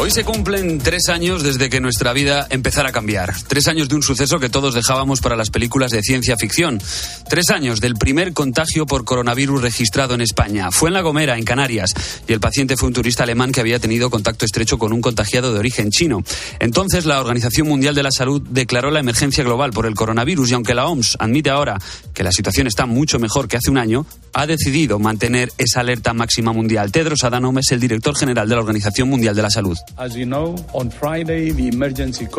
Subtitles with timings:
[0.00, 3.34] Hoy se cumplen tres años desde que nuestra vida empezara a cambiar.
[3.48, 6.80] Tres años de un suceso que todos dejábamos para las películas de ciencia ficción.
[7.28, 10.70] Tres años del primer contagio por coronavirus registrado en España.
[10.70, 11.94] Fue en La Gomera, en Canarias,
[12.28, 15.52] y el paciente fue un turista alemán que había tenido contacto estrecho con un contagiado
[15.52, 16.22] de origen chino.
[16.60, 20.54] Entonces, la Organización Mundial de la Salud declaró la emergencia global por el coronavirus y
[20.54, 21.76] aunque la OMS admite ahora
[22.14, 26.14] que la situación está mucho mejor que hace un año, ha decidido mantener esa alerta
[26.14, 26.92] máxima mundial.
[26.92, 29.76] Tedros Adhanom es el director general de la Organización Mundial de la Salud.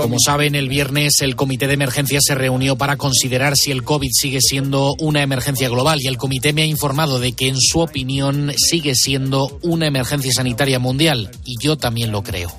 [0.03, 4.09] Como saben, el viernes el Comité de Emergencia se reunió para considerar si el COVID
[4.11, 7.79] sigue siendo una emergencia global y el comité me ha informado de que en su
[7.79, 12.51] opinión sigue siendo una emergencia sanitaria mundial y yo también lo creo.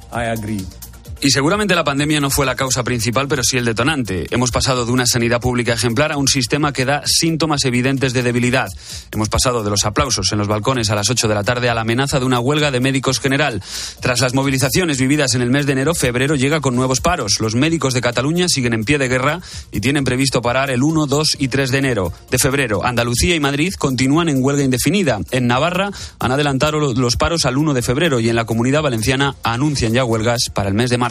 [1.23, 4.27] Y seguramente la pandemia no fue la causa principal, pero sí el detonante.
[4.31, 8.23] Hemos pasado de una sanidad pública ejemplar a un sistema que da síntomas evidentes de
[8.23, 8.69] debilidad.
[9.13, 11.75] Hemos pasado de los aplausos en los balcones a las 8 de la tarde a
[11.75, 13.63] la amenaza de una huelga de médicos general.
[14.01, 17.39] Tras las movilizaciones vividas en el mes de enero, febrero llega con nuevos paros.
[17.39, 21.07] Los médicos de Cataluña siguen en pie de guerra y tienen previsto parar el 1,
[21.07, 22.13] 2 y 3 de enero.
[22.31, 25.21] De febrero, Andalucía y Madrid continúan en huelga indefinida.
[25.33, 29.37] En Navarra han adelantado los paros al 1 de febrero y en la comunidad valenciana
[29.43, 31.10] anuncian ya huelgas para el mes de marzo.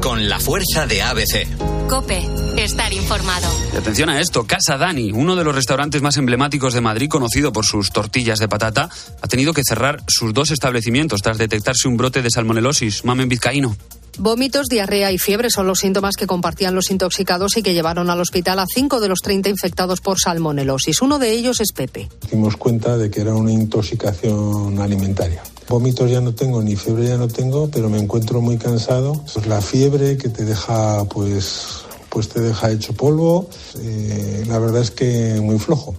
[0.00, 1.46] Con la fuerza de ABC.
[1.88, 2.26] Cope,
[2.56, 3.48] estar informado.
[3.72, 7.52] Y atención a esto, Casa Dani, uno de los restaurantes más emblemáticos de Madrid, conocido
[7.52, 8.88] por sus tortillas de patata,
[9.20, 13.76] ha tenido que cerrar sus dos establecimientos tras detectarse un brote de salmonelosis, mamen vizcaíno.
[14.18, 18.20] Vómitos, diarrea y fiebre son los síntomas que compartían los intoxicados y que llevaron al
[18.20, 21.00] hospital a cinco de los 30 infectados por salmonelosis.
[21.00, 22.08] Uno de ellos es Pepe.
[22.30, 25.42] Dimos cuenta de que era una intoxicación alimentaria.
[25.68, 29.22] Vómitos ya no tengo, ni fiebre ya no tengo, pero me encuentro muy cansado.
[29.32, 33.48] Pues la fiebre que te deja, pues, pues te deja hecho polvo.
[33.80, 35.94] Eh, la verdad es que muy flojo.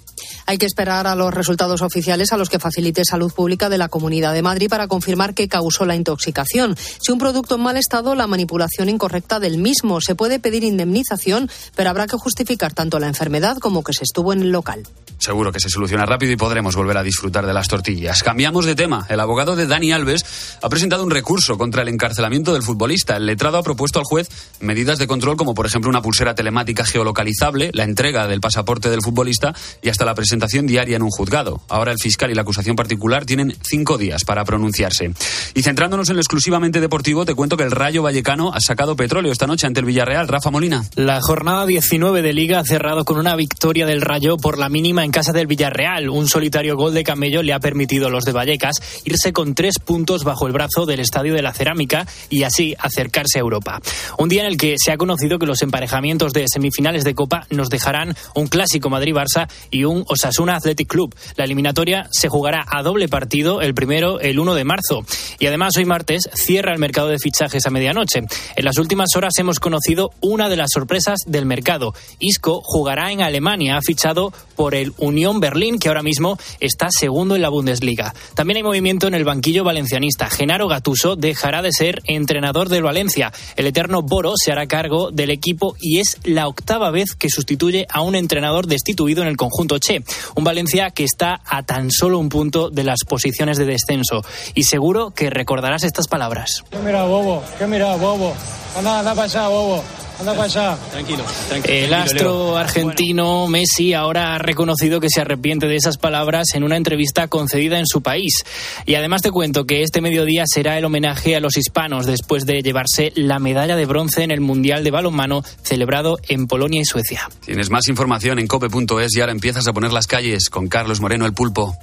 [0.46, 3.88] Hay que esperar a los resultados oficiales a los que facilite Salud Pública de la
[3.88, 6.76] Comunidad de Madrid para confirmar qué causó la intoxicación.
[6.78, 10.02] Si un producto en mal estado, la manipulación incorrecta del mismo.
[10.02, 14.34] Se puede pedir indemnización, pero habrá que justificar tanto la enfermedad como que se estuvo
[14.34, 14.84] en el local.
[15.24, 18.24] Seguro que se soluciona rápido y podremos volver a disfrutar de las tortillas.
[18.24, 19.06] Cambiamos de tema.
[19.08, 23.16] El abogado de Dani Alves ha presentado un recurso contra el encarcelamiento del futbolista.
[23.16, 24.28] El letrado ha propuesto al juez
[24.60, 29.02] medidas de control como por ejemplo una pulsera telemática geolocalizable, la entrega del pasaporte del
[29.02, 31.62] futbolista y hasta la diaria en un juzgado.
[31.70, 35.12] Ahora el fiscal y la acusación particular tienen cinco días para pronunciarse.
[35.54, 39.32] Y centrándonos en lo exclusivamente deportivo, te cuento que el Rayo Vallecano ha sacado petróleo
[39.32, 40.28] esta noche ante el Villarreal.
[40.28, 40.84] Rafa Molina.
[40.96, 45.04] La jornada 19 de Liga ha cerrado con una victoria del Rayo por la mínima
[45.04, 46.10] en casa del Villarreal.
[46.10, 49.80] Un solitario gol de Camello le ha permitido a los de Vallecas irse con tres
[49.80, 53.82] puntos bajo el brazo del Estadio de la Cerámica y así acercarse a Europa.
[54.18, 57.46] Un día en el que se ha conocido que los emparejamientos de semifinales de Copa
[57.50, 61.16] nos dejarán un clásico Madrid-Barça y un Osasuna Athletic Club.
[61.36, 65.06] La eliminatoria se jugará a doble partido, el primero el 1 de marzo.
[65.40, 68.22] Y además hoy martes cierra el mercado de fichajes a medianoche.
[68.56, 71.94] En las últimas horas hemos conocido una de las sorpresas del mercado.
[72.20, 77.36] Isco jugará en Alemania, ha fichado por el Unión Berlín, que ahora mismo está segundo
[77.36, 78.14] en la Bundesliga.
[78.36, 80.30] También hay movimiento en el banquillo valencianista.
[80.30, 83.32] Genaro Gatuso dejará de ser entrenador del Valencia.
[83.56, 87.86] El eterno Boro se hará cargo del equipo y es la octava vez que sustituye
[87.90, 90.04] a un entrenador destituido en el conjunto Che.
[90.36, 94.24] Un Valencia que está a tan solo un punto de las posiciones de descenso.
[94.54, 96.64] Y seguro que recordarás estas palabras.
[96.70, 97.44] ¿Qué mira, bobo?
[97.58, 98.34] ¿Qué mira, bobo?
[98.78, 99.84] Anda, anda para allá, bobo.
[100.20, 100.78] Anda para allá.
[100.92, 101.74] Tranquilo, tranquilo.
[101.74, 106.78] El astro argentino Messi ahora ha reconocido que se arrepiente de esas palabras en una
[106.78, 108.44] entrevista concedida en su país.
[108.86, 112.62] Y además te cuento que este mediodía será el homenaje a los hispanos después de
[112.62, 117.30] llevarse la medalla de bronce en el Mundial de Balonmano celebrado en Polonia y Suecia.
[117.46, 121.26] Tienes más información en cope.es y ahora empiezas a poner las calles con Carlos Moreno
[121.26, 121.78] el Pulpo.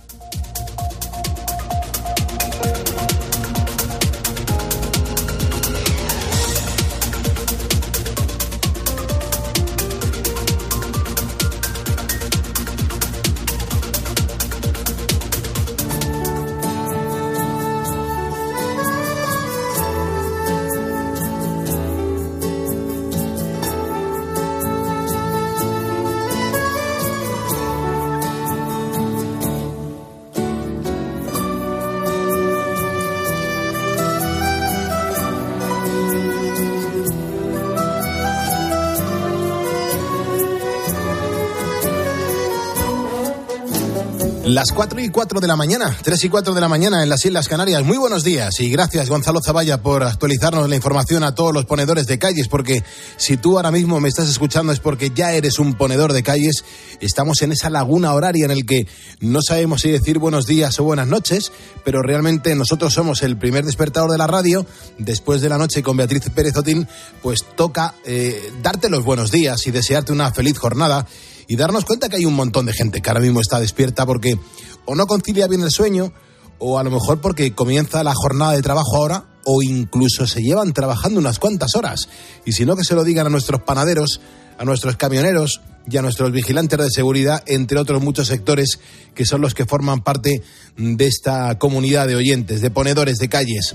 [44.61, 47.25] Las 4 y 4 de la mañana, 3 y 4 de la mañana en las
[47.25, 47.83] Islas Canarias.
[47.83, 52.07] Muy buenos días y gracias Gonzalo Zavalla por actualizarnos la información a todos los ponedores
[52.07, 52.85] de calles, porque
[53.17, 56.63] si tú ahora mismo me estás escuchando es porque ya eres un ponedor de calles.
[57.01, 58.87] Estamos en esa laguna horaria en el que
[59.21, 61.53] no sabemos si decir buenos días o buenas noches,
[61.83, 64.67] pero realmente nosotros somos el primer despertador de la radio.
[64.99, 66.87] Después de la noche con Beatriz Pérez Otín,
[67.23, 71.07] pues toca eh, darte los buenos días y desearte una feliz jornada
[71.51, 74.39] y darnos cuenta que hay un montón de gente que ahora mismo está despierta porque
[74.85, 76.13] o no concilia bien el sueño
[76.61, 80.73] o a lo mejor porque comienza la jornada de trabajo ahora o incluso se llevan
[80.73, 82.09] trabajando unas cuantas horas.
[82.45, 84.21] Y si no, que se lo digan a nuestros panaderos,
[84.59, 85.61] a nuestros camioneros
[85.91, 88.79] y a nuestros vigilantes de seguridad, entre otros muchos sectores
[89.17, 90.45] que son los que forman parte
[90.77, 93.75] de esta comunidad de oyentes, de ponedores de calles.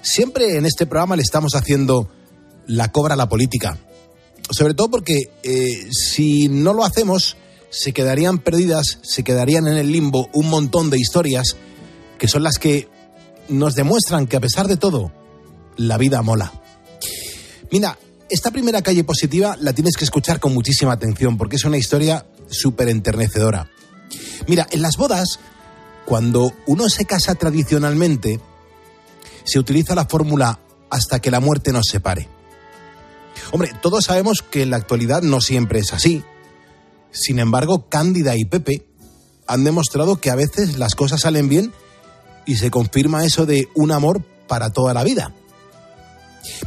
[0.00, 2.10] Siempre en este programa le estamos haciendo
[2.66, 3.78] la cobra a la política
[4.50, 7.36] sobre todo porque eh, si no lo hacemos,
[7.70, 11.56] se quedarían perdidas, se quedarían en el limbo un montón de historias
[12.18, 12.88] que son las que
[13.48, 15.12] nos demuestran que a pesar de todo,
[15.76, 16.52] la vida mola.
[17.70, 17.98] Mira,
[18.28, 22.26] esta primera calle positiva la tienes que escuchar con muchísima atención porque es una historia
[22.48, 23.70] súper enternecedora.
[24.46, 25.38] Mira, en las bodas,
[26.04, 28.40] cuando uno se casa tradicionalmente,
[29.44, 30.60] se utiliza la fórmula
[30.90, 32.39] hasta que la muerte nos separe.
[33.52, 36.22] Hombre, todos sabemos que en la actualidad no siempre es así.
[37.10, 38.86] Sin embargo, Cándida y Pepe
[39.46, 41.72] han demostrado que a veces las cosas salen bien
[42.46, 45.34] y se confirma eso de un amor para toda la vida.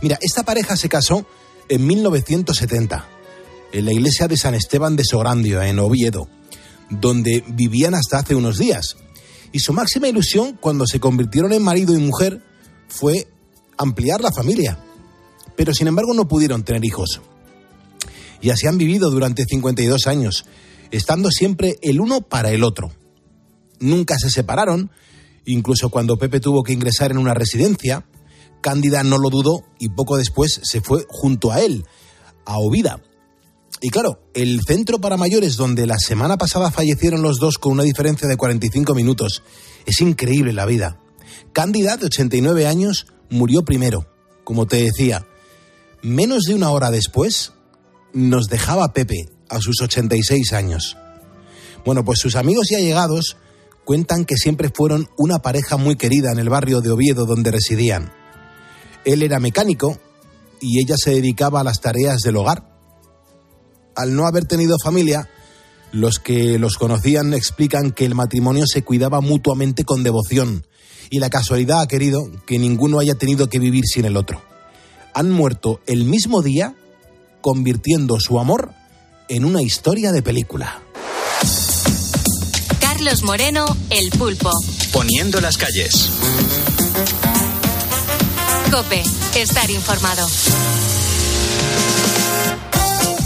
[0.01, 1.25] Mira, esta pareja se casó
[1.69, 3.07] en 1970
[3.71, 6.27] en la iglesia de San Esteban de Sograndio, en Oviedo,
[6.89, 8.97] donde vivían hasta hace unos días.
[9.51, 12.43] Y su máxima ilusión cuando se convirtieron en marido y mujer
[12.87, 13.27] fue
[13.77, 14.77] ampliar la familia
[15.55, 17.21] pero sin embargo no pudieron tener hijos.
[18.41, 20.45] Y así han vivido durante 52 años,
[20.91, 22.91] estando siempre el uno para el otro.
[23.79, 24.91] Nunca se separaron,
[25.45, 28.05] incluso cuando Pepe tuvo que ingresar en una residencia,
[28.61, 31.85] Cándida no lo dudó y poco después se fue junto a él,
[32.45, 33.01] a Ovida.
[33.81, 37.83] Y claro, el centro para mayores donde la semana pasada fallecieron los dos con una
[37.83, 39.43] diferencia de 45 minutos.
[39.85, 41.01] Es increíble la vida.
[41.51, 44.07] Cándida, de 89 años, murió primero,
[44.45, 45.27] como te decía,
[46.03, 47.53] Menos de una hora después,
[48.11, 50.97] nos dejaba Pepe a sus 86 años.
[51.85, 53.37] Bueno, pues sus amigos y allegados
[53.85, 58.11] cuentan que siempre fueron una pareja muy querida en el barrio de Oviedo donde residían.
[59.05, 59.97] Él era mecánico
[60.59, 62.69] y ella se dedicaba a las tareas del hogar.
[63.95, 65.29] Al no haber tenido familia,
[65.93, 70.67] los que los conocían explican que el matrimonio se cuidaba mutuamente con devoción
[71.09, 74.52] y la casualidad ha querido que ninguno haya tenido que vivir sin el otro
[75.13, 76.75] han muerto el mismo día,
[77.41, 78.71] convirtiendo su amor
[79.29, 80.81] en una historia de película.
[82.79, 84.51] Carlos Moreno, El Pulpo.
[84.91, 86.09] Poniendo las calles.
[88.71, 89.03] Cope,
[89.35, 90.27] estar informado.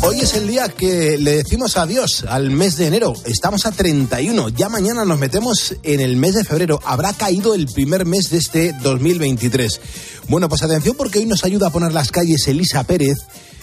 [0.03, 3.13] Hoy es el día que le decimos adiós al mes de enero.
[3.25, 4.49] Estamos a 31.
[4.49, 6.79] Ya mañana nos metemos en el mes de febrero.
[6.85, 9.81] Habrá caído el primer mes de este 2023.
[10.27, 13.17] Bueno, pues atención porque hoy nos ayuda a poner las calles Elisa Pérez.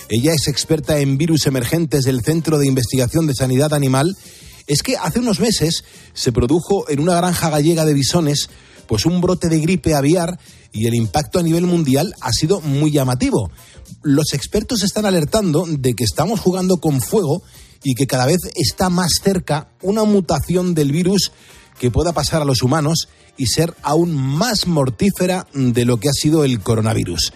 [0.08, 4.16] Ella es experta en virus emergentes del Centro de Investigación de Sanidad Animal.
[4.66, 5.84] Es que hace unos meses
[6.14, 8.48] se produjo en una granja gallega de bisones
[8.86, 10.38] pues un brote de gripe aviar
[10.72, 13.50] y el impacto a nivel mundial ha sido muy llamativo
[14.02, 17.42] los expertos están alertando de que estamos jugando con fuego
[17.82, 21.32] y que cada vez está más cerca una mutación del virus
[21.79, 26.12] que pueda pasar a los humanos y ser aún más mortífera de lo que ha
[26.12, 27.32] sido el coronavirus.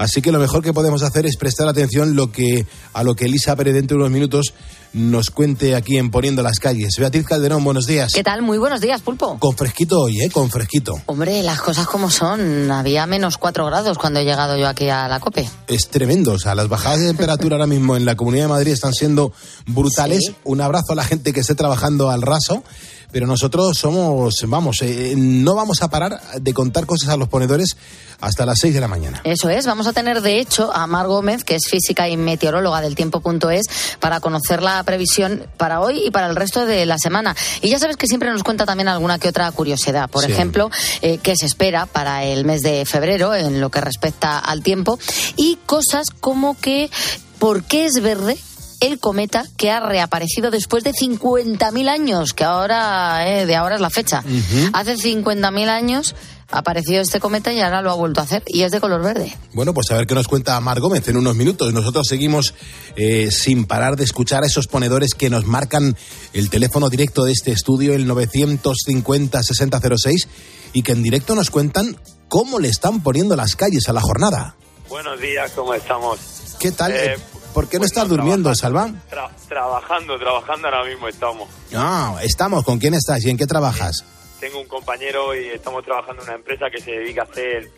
[0.00, 2.64] Así que lo mejor que podemos hacer es prestar atención lo que,
[2.94, 4.54] a lo que Elisa Pérez dentro de unos minutos
[4.94, 6.96] nos cuente aquí en Poniendo las Calles.
[6.98, 8.14] Beatriz Calderón, buenos días.
[8.14, 8.40] ¿Qué tal?
[8.40, 9.38] Muy buenos días, Pulpo.
[9.38, 10.30] Con fresquito hoy, ¿eh?
[10.30, 10.94] Con fresquito.
[11.04, 12.70] Hombre, las cosas como son.
[12.70, 15.46] Había menos cuatro grados cuando he llegado yo aquí a la COPE.
[15.68, 16.32] Es tremendo.
[16.32, 19.34] O sea, las bajadas de temperatura ahora mismo en la Comunidad de Madrid están siendo
[19.66, 20.32] brutales.
[20.44, 22.64] Un abrazo a la gente que esté trabajando al raso
[23.12, 27.76] pero nosotros somos, vamos, eh, no vamos a parar de contar cosas a los ponedores
[28.20, 29.20] hasta las 6 de la mañana.
[29.24, 32.80] Eso es, vamos a tener de hecho a Mar Gómez, que es física y meteoróloga
[32.80, 33.66] del tiempo.es,
[33.98, 37.34] para conocer la previsión para hoy y para el resto de la semana.
[37.62, 40.10] Y ya sabes que siempre nos cuenta también alguna que otra curiosidad.
[40.10, 40.70] Por ejemplo,
[41.02, 44.98] eh, qué se espera para el mes de febrero en lo que respecta al tiempo
[45.36, 46.90] y cosas como que
[47.38, 48.36] ¿por qué es verde
[48.80, 53.80] el cometa que ha reaparecido después de 50.000 años, que ahora, eh, de ahora es
[53.80, 54.24] la fecha.
[54.72, 56.14] Hace 50.000 años
[56.50, 59.02] ha aparecido este cometa y ahora lo ha vuelto a hacer y es de color
[59.02, 59.36] verde.
[59.52, 61.72] Bueno, pues a ver qué nos cuenta Mar Gómez en unos minutos.
[61.72, 62.54] Nosotros seguimos
[62.96, 65.96] eh, sin parar de escuchar a esos ponedores que nos marcan
[66.32, 70.26] el teléfono directo de este estudio, el 950-6006,
[70.72, 71.96] y que en directo nos cuentan
[72.28, 74.56] cómo le están poniendo las calles a la jornada.
[74.88, 76.18] Buenos días, ¿cómo estamos?
[76.58, 76.92] ¿Qué tal?
[76.92, 77.16] Eh,
[77.54, 78.54] ¿Por qué no pues estás no, durmiendo.
[78.54, 78.88] Salva?
[79.10, 81.48] Tra- trabajando, trabajando ahora mismo estamos.
[81.70, 82.64] No, estamos.
[82.64, 84.04] ¿Con quién estás y en qué trabajas?
[84.38, 87.70] Tengo un compañero y estamos trabajando en una empresa que se dedica a hacer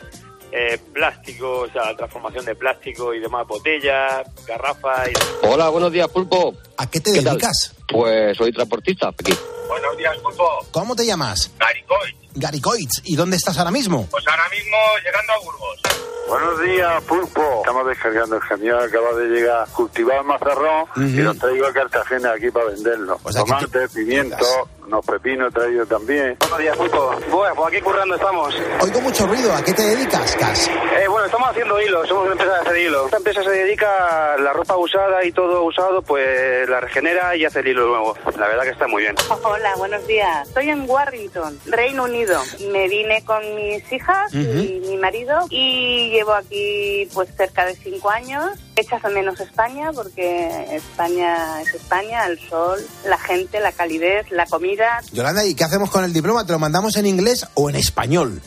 [0.53, 5.47] eh, plástico, o sea, transformación de plástico y demás, botellas, garrafas y...
[5.47, 6.55] Hola, buenos días, Pulpo.
[6.77, 7.35] ¿A qué te ¿Qué tal?
[7.39, 7.75] dedicas?
[7.89, 9.35] Pues soy transportista aquí.
[9.67, 10.45] Buenos días, Pulpo.
[10.71, 11.51] ¿Cómo te llamas?
[11.59, 12.17] Garicoy.
[12.35, 13.01] Garicoitz.
[13.05, 14.07] ¿Y dónde estás ahora mismo?
[14.11, 15.81] Pues ahora mismo llegando a Burgos.
[16.29, 17.43] Buenos días, Pulpo.
[17.59, 22.33] Estamos descargando el camión, acaba de llegar cultivado el mazarrón y los traigo a Cartagena
[22.33, 23.21] aquí para venderlo.
[23.33, 24.37] Tomate, pimiento,
[24.87, 26.37] unos pepinos he traído también.
[26.41, 27.11] Buenos días, Pulpo.
[27.31, 28.55] Bueno, pues aquí currando estamos.
[28.81, 29.53] Oigo mucho ruido.
[29.53, 30.69] ¿A qué te dedicas, Cas?
[30.69, 33.05] Eh, bueno, estamos haciendo hilo, somos una empresa de hacer hilo.
[33.07, 37.45] Esta empresa se dedica a la ropa usada y todo usado, pues la regenera y
[37.45, 38.17] hace el hilo nuevo.
[38.39, 39.15] La verdad que está muy bien.
[39.43, 40.49] Hola, buenos días.
[40.49, 42.41] Estoy en Warrington, Reino Unido.
[42.71, 48.11] Me vine con mis hijas y mi marido y llevo aquí pues cerca de cinco
[48.11, 48.59] años.
[48.75, 54.72] Echas menos España porque España es España, el sol, la gente, la calidez, la comida.
[55.13, 56.47] Yolanda, ¿y qué hacemos con el diploma?
[56.47, 58.43] ¿Te lo mandamos en inglés o en español?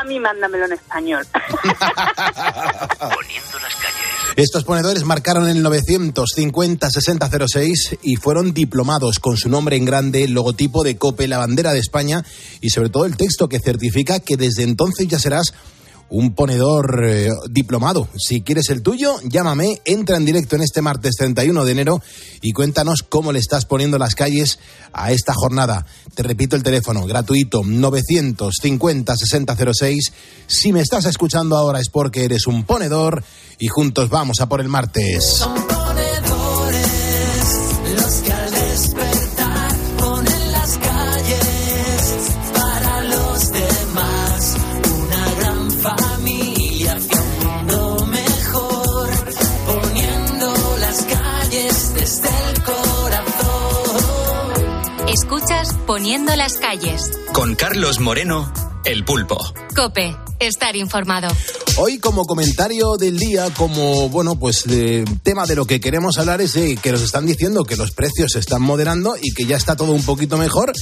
[0.00, 1.26] A mí mándamelo en español.
[4.36, 10.84] Estos ponedores marcaron el 950-6006 y fueron diplomados con su nombre en grande, el logotipo
[10.84, 12.24] de COPE, la bandera de España
[12.60, 15.52] y sobre todo el texto que certifica que desde entonces ya serás
[16.10, 18.08] un ponedor eh, diplomado.
[18.18, 22.02] Si quieres el tuyo, llámame, entra en directo en este martes 31 de enero
[22.42, 24.58] y cuéntanos cómo le estás poniendo las calles
[24.92, 25.86] a esta jornada.
[26.14, 30.12] Te repito el teléfono, gratuito, 950-6006.
[30.46, 33.24] Si me estás escuchando ahora es porque eres un ponedor
[33.58, 35.46] y juntos vamos a por el martes.
[55.94, 57.10] Poniendo las calles.
[57.32, 58.52] Con Carlos Moreno,
[58.84, 59.36] El Pulpo.
[59.74, 61.26] Cope, estar informado.
[61.78, 66.40] Hoy como comentario del día, como bueno, pues de tema de lo que queremos hablar
[66.42, 69.56] es de que nos están diciendo que los precios se están moderando y que ya
[69.56, 70.72] está todo un poquito mejor.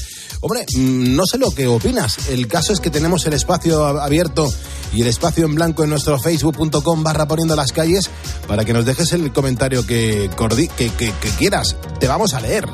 [0.43, 2.29] Hombre, mm, no sé lo que opinas.
[2.29, 4.53] El caso es que tenemos el espacio a- abierto
[4.93, 8.11] y el espacio en blanco en nuestro facebook.com barra poniendo las calles
[8.47, 10.29] para que nos dejes el comentario que,
[10.77, 11.77] que, que- que quieras.
[11.99, 12.67] Te vamos a leer.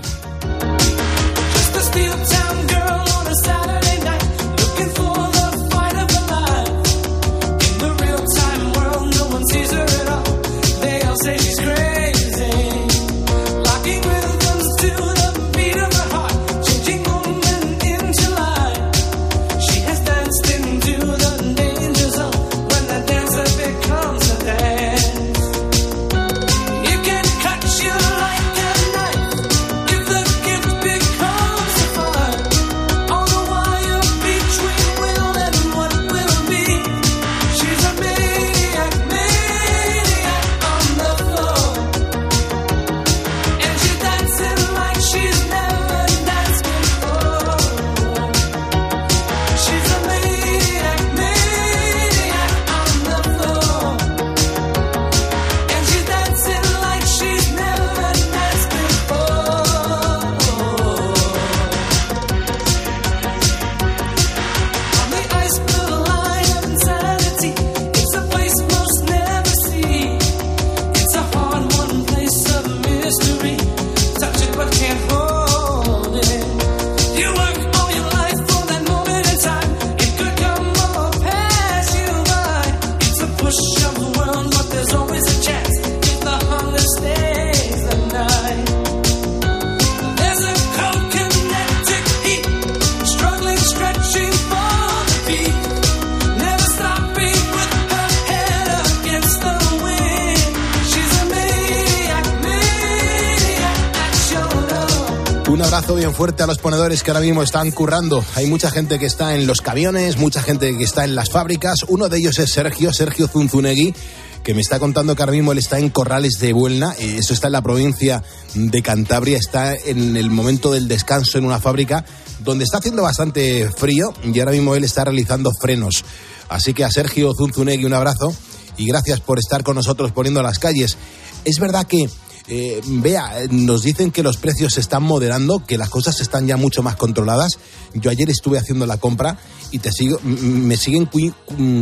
[107.04, 108.24] Que ahora mismo están currando.
[108.34, 111.80] Hay mucha gente que está en los camiones, mucha gente que está en las fábricas.
[111.86, 113.94] Uno de ellos es Sergio, Sergio Zunzunegui,
[114.42, 116.94] que me está contando que ahora mismo él está en Corrales de Buelna.
[116.98, 118.22] Eh, Eso está en la provincia
[118.54, 119.36] de Cantabria.
[119.36, 122.06] Está en el momento del descanso en una fábrica
[122.40, 126.04] donde está haciendo bastante frío y ahora mismo él está realizando frenos.
[126.48, 128.34] Así que a Sergio Zunzunegui un abrazo
[128.78, 130.96] y gracias por estar con nosotros poniendo las calles.
[131.44, 132.08] Es verdad que,
[132.46, 136.56] eh, vea, nos dicen que los precios se están moderando, que las cosas están ya
[136.56, 137.58] mucho más controladas.
[137.94, 139.38] Yo ayer estuve haciendo la compra
[139.70, 141.08] y te sigo, me siguen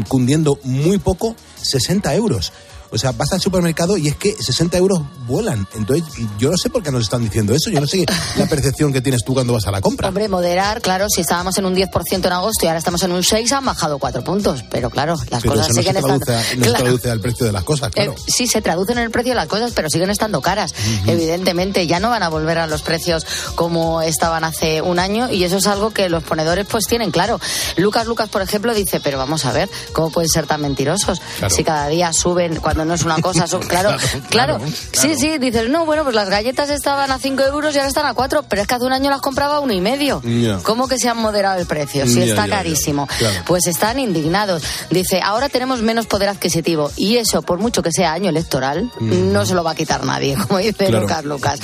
[0.08, 2.52] cundiendo muy poco 60 euros.
[2.92, 5.66] O sea, vas al supermercado y es que 60 euros vuelan.
[5.74, 6.04] Entonces,
[6.38, 7.70] yo no sé por qué nos están diciendo eso.
[7.70, 8.04] Yo no sé
[8.36, 10.08] la percepción que tienes tú cuando vas a la compra.
[10.08, 13.22] Hombre, moderar, claro, si estábamos en un 10% en agosto y ahora estamos en un
[13.22, 14.62] 6, han bajado 4 puntos.
[14.70, 16.24] Pero claro, las Pero cosas eso no se siguen estando.
[16.24, 18.12] traduce, no se traduce al precio de las cosas, claro.
[18.12, 20.74] Eh, sí, se traducen en el precio de las cosas, pero siguen estando caras.
[21.06, 25.44] Evidentemente, ya no van a volver a los precios como estaban hace un año y
[25.44, 27.40] eso es algo que los ponedores pues tienen claro.
[27.76, 31.20] Lucas Lucas, por ejemplo, dice, pero vamos a ver, ¿cómo pueden ser tan mentirosos?
[31.38, 31.54] Claro.
[31.54, 33.98] Si cada día suben, cuando no es una cosa, son, claro, Claro,
[34.28, 37.78] claro, claro, Sí, sí, dices, no, bueno, pues las galletas estaban a 5 euros y
[37.78, 39.80] ahora están a 4, pero es que hace un año las compraba a uno y
[39.80, 40.20] medio.
[40.24, 40.58] Ya.
[40.62, 42.06] ¿Cómo que se han moderado el precio?
[42.06, 43.06] Si está carísimo.
[43.18, 43.40] Claro.
[43.46, 44.62] Pues están indignados.
[44.90, 49.32] Dice, ahora tenemos menos poder adquisitivo y eso, por mucho que sea año electoral, Mm.
[49.32, 50.90] no se lo va a quitar nadie, como dice.
[50.90, 51.60] Lucas Lucas.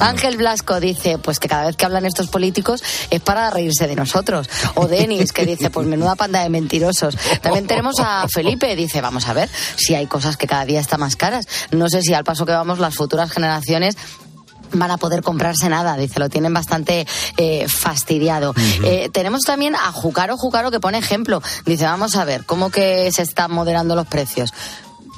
[0.00, 3.96] Ángel Blasco dice, pues que cada vez que hablan estos políticos es para reírse de
[3.96, 4.48] nosotros.
[4.74, 7.16] O Denis, que dice, pues menuda panda de mentirosos.
[7.42, 11.00] También tenemos a Felipe, dice, vamos a ver si hay cosas que cada día están
[11.00, 11.46] más caras.
[11.70, 13.96] No sé si al paso que vamos las futuras generaciones
[14.72, 18.54] van a poder comprarse nada, dice, lo tienen bastante eh, fastidiado.
[18.82, 23.10] Eh, tenemos también a Jucaro Jucaro que pone ejemplo, dice, vamos a ver, ¿cómo que
[23.12, 24.52] se están moderando los precios?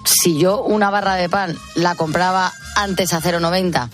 [0.08, 3.88] Si yo una barra de pan la compraba antes a 0,90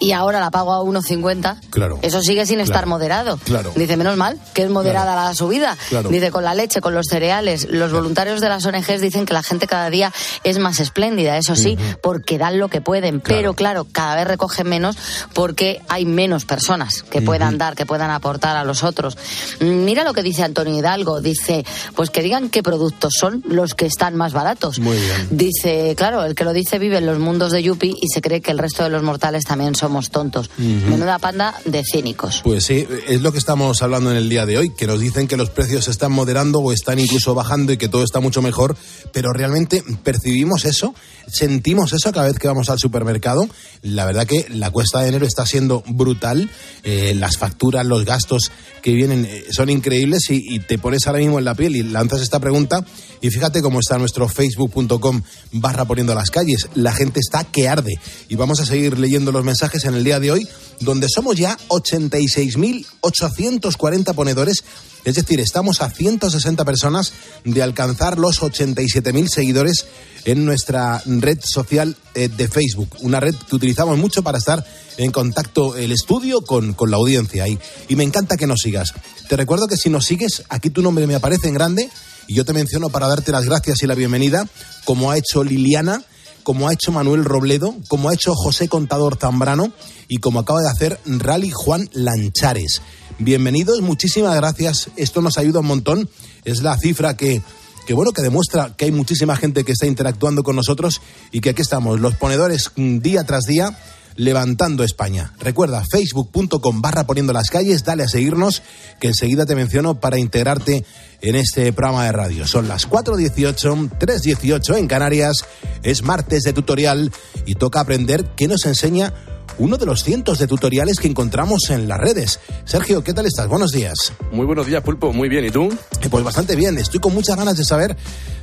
[0.00, 1.98] y ahora la pago a 1,50, Claro.
[2.02, 3.38] eso sigue sin estar moderado.
[3.44, 3.72] Claro.
[3.76, 5.76] Dice, menos mal, que es moderada la subida.
[5.88, 6.08] Claro.
[6.08, 9.42] Dice, con la leche, con los cereales, los voluntarios de las ONGs dicen que la
[9.42, 10.12] gente cada día
[10.44, 13.20] es más espléndida, eso sí, porque dan lo que pueden.
[13.20, 14.96] Pero claro, cada vez recogen menos
[15.32, 19.16] porque hay menos personas que puedan dar, que puedan aportar a los otros.
[19.60, 21.20] Mira lo que dice Antonio Hidalgo.
[21.20, 24.78] Dice, pues que digan qué productos son los que están más baratos.
[24.80, 25.28] Muy bien.
[25.30, 28.40] Dice, claro, el que lo dice vive en los mundos de Yupi y se cree
[28.40, 30.50] que el resto de los mortales también somos tontos.
[30.58, 32.40] Menuda panda de cínicos.
[32.42, 35.28] Pues sí, es lo que estamos hablando en el día de hoy, que nos dicen
[35.28, 38.42] que los precios se están moderando o están incluso bajando y que todo está mucho
[38.42, 38.76] mejor,
[39.12, 40.94] pero realmente percibimos eso,
[41.28, 43.48] sentimos eso cada vez que vamos al supermercado.
[43.82, 46.50] La verdad que la cuesta de enero está siendo brutal,
[46.82, 48.50] eh, las facturas, los gastos
[48.82, 51.84] que vienen eh, son increíbles y, y te pones ahora mismo en la piel y
[51.84, 52.84] lanzas esta pregunta
[53.20, 55.09] y fíjate cómo está nuestro facebook.com
[55.52, 56.68] barra poniendo las calles.
[56.74, 57.94] La gente está que arde
[58.28, 60.48] y vamos a seguir leyendo los mensajes en el día de hoy
[60.80, 64.64] donde somos ya 86.840 ponedores,
[65.04, 67.12] es decir, estamos a 160 personas
[67.44, 69.84] de alcanzar los 87.000 seguidores
[70.24, 74.64] en nuestra red social eh, de Facebook, una red que utilizamos mucho para estar
[74.96, 78.92] en contacto el estudio con, con la audiencia y, y me encanta que nos sigas.
[79.28, 81.88] Te recuerdo que si nos sigues, aquí tu nombre me aparece en grande
[82.30, 84.46] y yo te menciono para darte las gracias y la bienvenida,
[84.84, 86.04] como ha hecho Liliana,
[86.44, 89.72] como ha hecho Manuel Robledo, como ha hecho José Contador Zambrano
[90.06, 92.82] y como acaba de hacer Rally Juan Lanchares.
[93.18, 94.90] Bienvenidos, muchísimas gracias.
[94.94, 96.08] Esto nos ayuda un montón.
[96.44, 97.42] Es la cifra que,
[97.84, 101.00] que bueno, que demuestra que hay muchísima gente que está interactuando con nosotros
[101.32, 103.76] y que aquí estamos, los ponedores mm, día tras día
[104.20, 105.32] levantando España.
[105.40, 108.62] Recuerda facebook.com barra poniendo las calles, dale a seguirnos,
[109.00, 110.84] que enseguida te menciono para integrarte
[111.22, 112.46] en este programa de radio.
[112.46, 115.46] Son las 4.18, 3.18 en Canarias,
[115.82, 117.10] es martes de tutorial
[117.46, 119.14] y toca aprender qué nos enseña
[119.60, 122.40] uno de los cientos de tutoriales que encontramos en las redes.
[122.64, 123.46] Sergio, ¿qué tal estás?
[123.46, 124.12] Buenos días.
[124.32, 125.12] Muy buenos días, Pulpo.
[125.12, 125.44] Muy bien.
[125.44, 125.68] ¿Y tú?
[126.00, 126.78] Eh, Pues bastante bien.
[126.78, 127.96] Estoy con muchas ganas de saber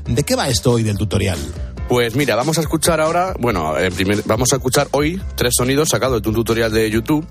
[0.07, 1.37] de qué va esto hoy del tutorial.
[1.89, 5.89] Pues mira, vamos a escuchar ahora, bueno, eh, primer- vamos a escuchar hoy tres sonidos
[5.89, 7.25] sacados de un tutorial de YouTube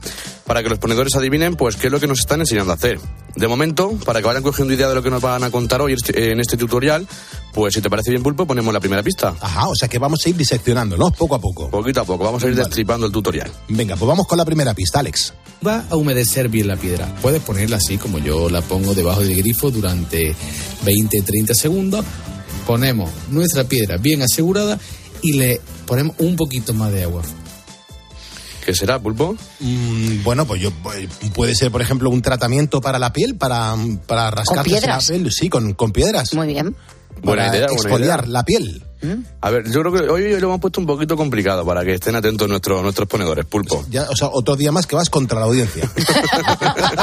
[0.46, 2.98] para que los ponedores adivinen pues qué es lo que nos están enseñando a hacer.
[3.34, 5.94] De momento, para que vayan cogiendo idea de lo que nos van a contar hoy
[6.14, 7.06] en este tutorial,
[7.56, 9.34] pues si te parece bien, Pulpo, ponemos la primera pista.
[9.40, 11.10] Ajá, o sea que vamos a ir diseccionando, ¿no?
[11.10, 11.70] Poco a poco.
[11.70, 13.50] Poquito a poco, vamos a ir destripando el tutorial.
[13.68, 15.32] Venga, pues vamos con la primera pista, Alex.
[15.66, 17.06] Va a humedecer bien la piedra.
[17.22, 20.34] Puedes ponerla así como yo la pongo debajo del grifo durante
[20.84, 22.04] 20-30 segundos.
[22.66, 24.78] Ponemos nuestra piedra bien asegurada
[25.22, 27.22] y le ponemos un poquito más de agua.
[28.66, 29.34] ¿Qué será, Pulpo?
[29.60, 33.74] Mm, bueno, pues yo pues, puede ser, por ejemplo, un tratamiento para la piel, para,
[34.06, 35.08] para rascarse la piedras?
[35.08, 35.32] piel.
[35.32, 36.34] Sí, con, con piedras.
[36.34, 36.76] Muy bien.
[37.22, 38.32] Buena para idea, buena exfoliar idea.
[38.32, 38.82] la piel.
[39.40, 42.16] A ver, yo creo que hoy lo hemos puesto un poquito complicado para que estén
[42.16, 43.84] atentos nuestros, nuestros ponedores, Pulpo.
[43.88, 45.88] Ya, o sea, otro día más que vas contra la audiencia.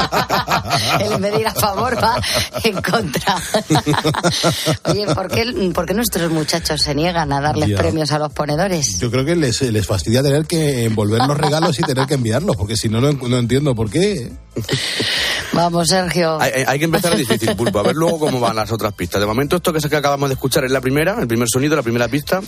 [1.00, 2.20] El medir a favor va
[2.62, 3.36] en contra.
[4.90, 7.76] Oye, ¿por qué, por qué nuestros muchachos se niegan a darles Ya.
[7.78, 8.98] premios a los ponedores?
[8.98, 12.56] Yo creo que les, les fastidia tener que envolver los regalos y tener que enviarlos,
[12.56, 14.30] porque si no, no, no entiendo por qué.
[15.52, 16.38] Vamos, Sergio.
[16.40, 19.20] Hay, que empezar difícil, Pulpo, a ver luego cómo van las otras pistas.
[19.20, 21.76] De momento, esto que, es que acabamos de escuchar es la primera, el primer sonido,
[21.76, 22.40] la primera pista.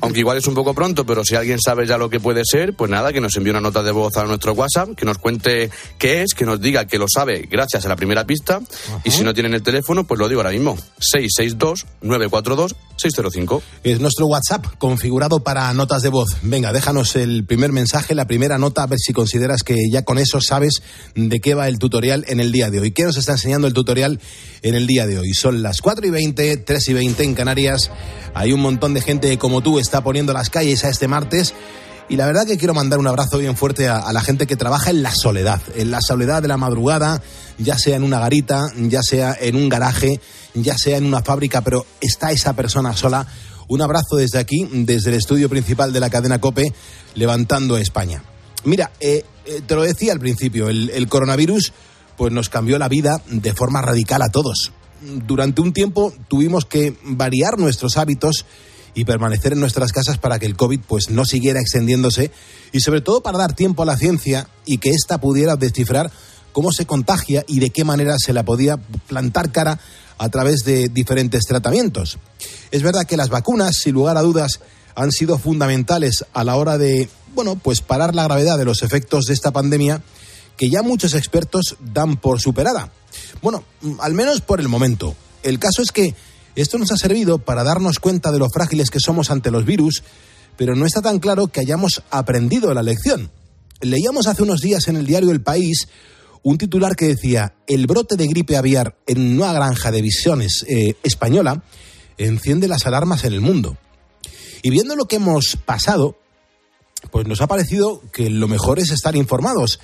[0.00, 2.74] Aunque igual es un poco pronto, pero si alguien sabe ya lo que puede ser,
[2.74, 5.70] pues nada, que nos envíe una nota de voz a nuestro WhatsApp, que nos cuente
[5.98, 8.60] qué es, que nos diga que lo sabe gracias a la primera pista.
[9.04, 10.76] Y si no tienen el teléfono, pues lo digo ahora mismo:
[12.02, 13.62] 662-942-605.
[13.84, 16.36] Es nuestro WhatsApp configurado para notas de voz.
[16.42, 20.18] Venga, déjanos el primer mensaje, la primera nota, a ver si consideras que ya con
[20.18, 20.82] eso sabes
[21.14, 22.90] de qué va el tutorial en el día de hoy.
[22.92, 24.20] ¿Qué nos está enseñando el tutorial
[24.62, 25.34] en el día de hoy?
[25.34, 27.90] Son las 4 y 20, 3 y 20 en Canarias.
[28.34, 31.54] Hay un montón de gente como tú está poniendo las calles a este martes.
[32.08, 34.56] Y la verdad que quiero mandar un abrazo bien fuerte a, a la gente que
[34.56, 37.22] trabaja en la soledad, en la soledad de la madrugada,
[37.58, 40.20] ya sea en una garita, ya sea en un garaje,
[40.54, 43.26] ya sea en una fábrica, pero está esa persona sola.
[43.68, 46.72] Un abrazo desde aquí, desde el estudio principal de la cadena Cope,
[47.14, 48.24] levantando España.
[48.64, 51.72] Mira, eh, eh, te lo decía al principio, el, el coronavirus
[52.16, 54.72] pues nos cambió la vida de forma radical a todos.
[55.26, 58.44] Durante un tiempo tuvimos que variar nuestros hábitos
[58.94, 62.30] y permanecer en nuestras casas para que el COVID pues no siguiera extendiéndose
[62.72, 66.10] y sobre todo para dar tiempo a la ciencia y que ésta pudiera descifrar
[66.52, 69.80] cómo se contagia y de qué manera se la podía plantar cara
[70.18, 72.18] a través de diferentes tratamientos.
[72.70, 74.60] Es verdad que las vacunas, sin lugar a dudas,
[74.94, 79.26] han sido fundamentales a la hora de, bueno, pues parar la gravedad de los efectos
[79.26, 80.02] de esta pandemia
[80.56, 82.92] que ya muchos expertos dan por superada.
[83.42, 85.16] Bueno, mm, al menos por el momento.
[85.42, 86.14] El caso es que
[86.54, 90.02] esto nos ha servido para darnos cuenta de lo frágiles que somos ante los virus,
[90.56, 93.30] pero no está tan claro que hayamos aprendido la lección.
[93.80, 95.88] Leíamos hace unos días en el diario El País
[96.42, 100.94] un titular que decía, el brote de gripe aviar en una granja de visiones eh,
[101.02, 101.62] española
[102.16, 103.76] enciende las alarmas en el mundo.
[104.62, 106.18] Y viendo lo que hemos pasado,
[107.10, 109.80] pues nos ha parecido que lo mejor es estar informados.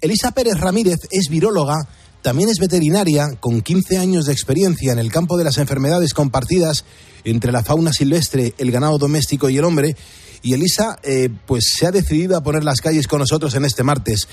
[0.00, 1.88] Elisa Pérez Ramírez es viróloga,
[2.22, 6.84] también es veterinaria, con 15 años de experiencia en el campo de las enfermedades compartidas
[7.24, 9.96] entre la fauna silvestre, el ganado doméstico y el hombre.
[10.42, 13.82] Y Elisa, eh, pues se ha decidido a poner las calles con nosotros en este
[13.82, 14.28] martes.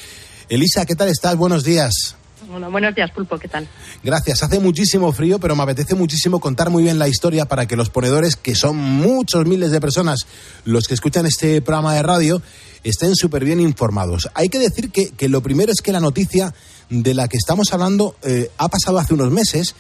[0.50, 1.36] Elisa, ¿qué tal estás?
[1.36, 2.19] Buenos días.
[2.48, 3.68] Bueno, buenos días, Pulpo, ¿qué tal?
[4.04, 4.44] Gracias.
[4.44, 7.90] Hace muchísimo frío, pero me apetece muchísimo contar muy bien la historia para que los
[7.90, 10.26] ponedores, que son muchos miles de personas
[10.64, 12.42] los que escuchan este programa de radio,
[12.84, 14.30] estén súper bien informados.
[14.34, 16.54] Hay que decir que, que lo primero es que la noticia
[16.90, 19.76] de la que estamos hablando eh, ha pasado hace unos meses,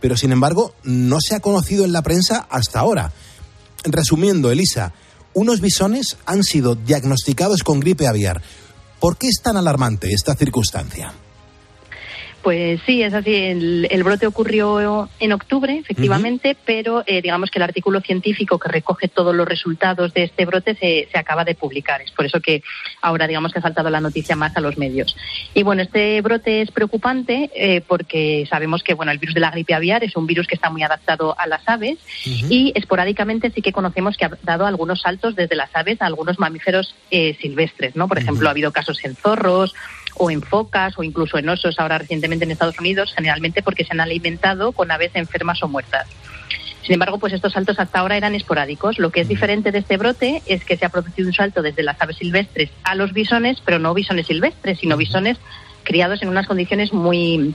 [0.00, 3.12] pero sin embargo no se ha conocido en la prensa hasta ahora.
[3.84, 4.92] Resumiendo, Elisa,
[5.34, 8.42] unos bisones han sido diagnosticados con gripe aviar.
[9.00, 11.12] ¿Por qué es tan alarmante esta circunstancia?
[12.42, 13.34] Pues sí, es así.
[13.34, 18.68] El, el brote ocurrió en octubre, efectivamente, pero eh, digamos que el artículo científico que
[18.68, 22.02] recoge todos los resultados de este brote se, se acaba de publicar.
[22.02, 22.62] Es por eso que
[23.00, 25.16] ahora digamos que ha faltado la noticia más a los medios.
[25.54, 29.52] Y bueno, este brote es preocupante eh, porque sabemos que bueno, el virus de la
[29.52, 33.62] gripe aviar es un virus que está muy adaptado a las aves y esporádicamente sí
[33.62, 37.94] que conocemos que ha dado algunos saltos desde las aves a algunos mamíferos eh, silvestres,
[37.94, 38.08] ¿no?
[38.08, 39.74] Por ejemplo, ha habido casos en zorros
[40.16, 43.92] o en focas o incluso en osos ahora recientemente en Estados Unidos, generalmente porque se
[43.92, 46.06] han alimentado con aves enfermas o muertas.
[46.82, 48.98] Sin embargo, pues estos saltos hasta ahora eran esporádicos.
[48.98, 51.84] Lo que es diferente de este brote es que se ha producido un salto desde
[51.84, 55.38] las aves silvestres a los bisones, pero no bisones silvestres, sino bisones
[55.84, 57.54] criados en unas condiciones muy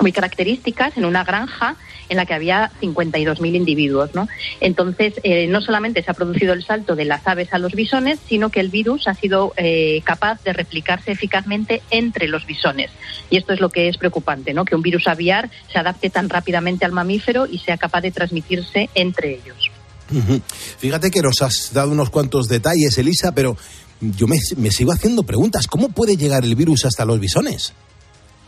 [0.00, 1.76] muy características en una granja
[2.08, 4.14] en la que había 52.000 individuos.
[4.14, 4.28] ¿no?
[4.60, 8.18] Entonces, eh, no solamente se ha producido el salto de las aves a los bisones,
[8.28, 12.90] sino que el virus ha sido eh, capaz de replicarse eficazmente entre los bisones.
[13.30, 14.64] Y esto es lo que es preocupante, ¿no?
[14.64, 18.90] que un virus aviar se adapte tan rápidamente al mamífero y sea capaz de transmitirse
[18.94, 19.70] entre ellos.
[20.78, 23.56] Fíjate que nos has dado unos cuantos detalles, Elisa, pero
[24.00, 25.66] yo me sigo haciendo preguntas.
[25.66, 27.72] ¿Cómo puede llegar el virus hasta los bisones?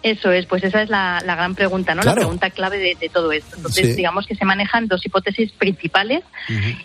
[0.05, 2.03] Eso es, pues esa es la, la gran pregunta, ¿no?
[2.03, 2.17] Claro.
[2.17, 3.57] La pregunta clave de, de todo esto.
[3.57, 3.95] Entonces, Sí.
[3.97, 6.23] digamos que se manejan dos hipótesis principales.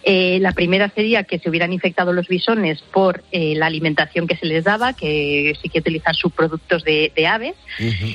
[0.04, 4.38] Eh, la primera sería que se hubieran infectado los bisones por eh, la alimentación que
[4.38, 7.56] se les daba, que sí que utilizan subproductos de, de aves,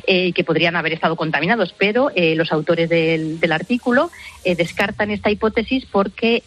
[0.06, 4.10] eh, que podrían haber estado contaminados, pero eh, los autores del, del artículo
[4.56, 6.42] descartan esta hipótesis porque,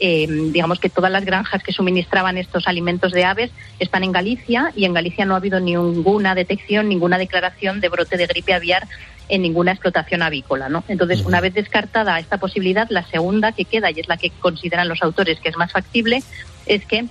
[0.54, 4.86] digamos que todas las granjas que suministraban estos alimentos de aves están en Galicia y
[4.86, 8.88] en Galicia no ha habido ninguna detección, ninguna declaración de brote de gripe aviar
[9.30, 10.84] en ninguna explotación avícola, ¿no?
[10.88, 14.88] Entonces, una vez descartada esta posibilidad, la segunda que queda y es la que consideran
[14.88, 16.24] los autores que es más factible
[16.66, 17.06] es que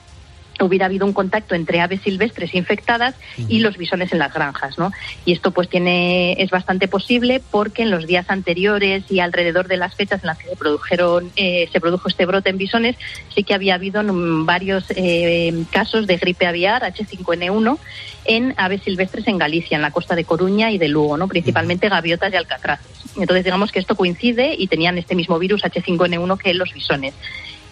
[0.64, 3.14] hubiera habido un contacto entre aves silvestres infectadas
[3.48, 4.92] y los bisones en las granjas, ¿no?
[5.24, 9.76] Y esto pues tiene es bastante posible porque en los días anteriores y alrededor de
[9.76, 12.96] las fechas en las que se produjeron eh, se produjo este brote en bisones
[13.34, 17.78] sí que había habido mm, varios eh, casos de gripe aviar H5N1
[18.24, 21.28] en aves silvestres en Galicia, en la costa de Coruña y de Lugo, ¿no?
[21.28, 22.86] Principalmente gaviotas y alcatraces.
[23.16, 27.14] Entonces digamos que esto coincide y tenían este mismo virus H5N1 que los bisones.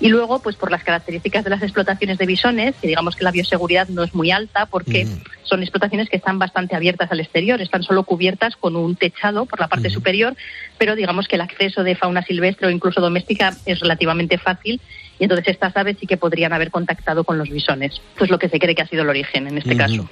[0.00, 3.30] Y luego, pues por las características de las explotaciones de bisones, que digamos que la
[3.30, 5.06] bioseguridad no es muy alta porque
[5.44, 9.60] son explotaciones que están bastante abiertas al exterior, están solo cubiertas con un techado por
[9.60, 10.36] la parte superior,
[10.78, 14.80] pero digamos que el acceso de fauna silvestre o incluso doméstica es relativamente fácil
[15.18, 17.92] y entonces estas aves sí que podrían haber contactado con los bisones.
[18.12, 20.08] Esto es lo que se cree que ha sido el origen en este caso.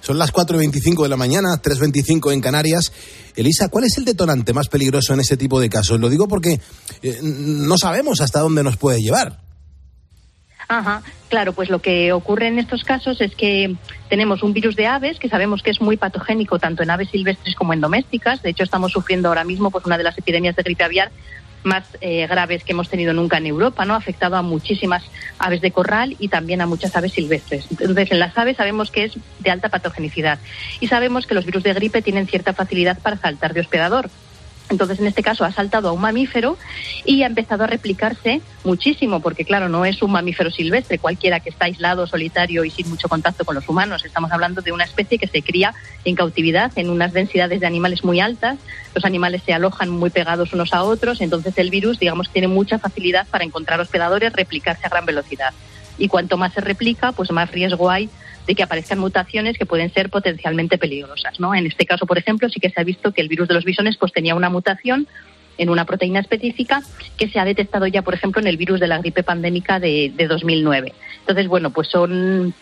[0.00, 2.92] Son las 4.25 de la mañana, 3.25 en Canarias.
[3.36, 6.00] Elisa, ¿cuál es el detonante más peligroso en este tipo de casos?
[6.00, 6.60] Lo digo porque
[7.02, 9.38] eh, no sabemos hasta dónde nos puede llevar.
[10.70, 13.74] Ajá, claro, pues lo que ocurre en estos casos es que
[14.10, 17.54] tenemos un virus de aves que sabemos que es muy patogénico tanto en aves silvestres
[17.54, 18.42] como en domésticas.
[18.42, 21.10] De hecho, estamos sufriendo ahora mismo pues una de las epidemias de gripe aviar
[21.62, 23.94] más eh, graves que hemos tenido nunca en Europa, ¿no?
[23.94, 25.04] Ha afectado a muchísimas
[25.38, 27.66] aves de corral y también a muchas aves silvestres.
[27.70, 30.38] Entonces, en las aves sabemos que es de alta patogenicidad
[30.80, 34.10] y sabemos que los virus de gripe tienen cierta facilidad para saltar de hospedador.
[34.70, 36.58] Entonces, en este caso, ha saltado a un mamífero
[37.04, 41.50] y ha empezado a replicarse muchísimo, porque claro, no es un mamífero silvestre, cualquiera que
[41.50, 44.04] está aislado, solitario y sin mucho contacto con los humanos.
[44.04, 48.04] Estamos hablando de una especie que se cría en cautividad, en unas densidades de animales
[48.04, 48.58] muy altas.
[48.94, 52.78] Los animales se alojan muy pegados unos a otros, entonces el virus, digamos, tiene mucha
[52.78, 55.54] facilidad para encontrar hospedadores, replicarse a gran velocidad.
[55.96, 58.08] Y cuanto más se replica, pues más riesgo hay
[58.48, 61.38] de que aparezcan mutaciones que pueden ser potencialmente peligrosas.
[61.38, 61.54] ¿no?
[61.54, 63.64] En este caso, por ejemplo, sí que se ha visto que el virus de los
[63.64, 65.06] bisones pues, tenía una mutación
[65.58, 66.82] en una proteína específica
[67.18, 70.10] que se ha detectado ya, por ejemplo, en el virus de la gripe pandémica de,
[70.16, 70.94] de 2009.
[71.20, 72.54] Entonces, bueno, pues son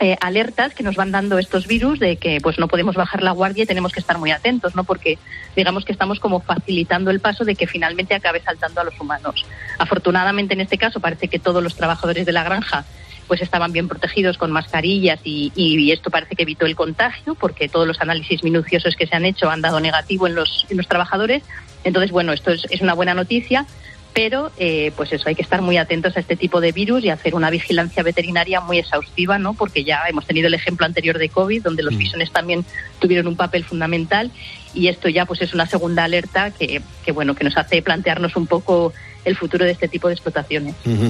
[0.00, 3.30] eh, alertas que nos van dando estos virus de que pues no podemos bajar la
[3.30, 4.84] guardia y tenemos que estar muy atentos, ¿no?
[4.84, 5.18] Porque
[5.56, 9.46] digamos que estamos como facilitando el paso de que finalmente acabe saltando a los humanos.
[9.78, 12.84] Afortunadamente en este caso parece que todos los trabajadores de la granja
[13.28, 17.68] pues estaban bien protegidos con mascarillas y, y esto parece que evitó el contagio porque
[17.68, 20.88] todos los análisis minuciosos que se han hecho han dado negativo en los, en los
[20.88, 21.42] trabajadores.
[21.84, 23.66] Entonces, bueno, esto es, es una buena noticia,
[24.12, 27.10] pero eh, pues eso, hay que estar muy atentos a este tipo de virus y
[27.10, 29.54] hacer una vigilancia veterinaria muy exhaustiva, ¿no?
[29.54, 32.64] Porque ya hemos tenido el ejemplo anterior de COVID, donde los bisones también
[32.98, 34.30] tuvieron un papel fundamental
[34.74, 38.36] y esto ya pues es una segunda alerta que, que bueno, que nos hace plantearnos
[38.36, 38.92] un poco
[39.24, 40.74] el futuro de este tipo de explotaciones.
[40.86, 41.06] Eh,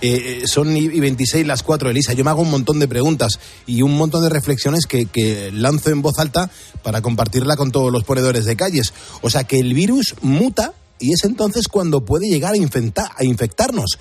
[0.00, 2.12] eh, son y y 26 las 4, Elisa.
[2.12, 6.02] Yo me hago un montón de preguntas y un montón de reflexiones que, lanzo en
[6.02, 6.50] voz alta
[6.82, 8.92] para compartirla con todos los ponedores de calles.
[9.22, 13.98] O sea, que el virus muta y es entonces cuando puede llegar a, a infectarnos.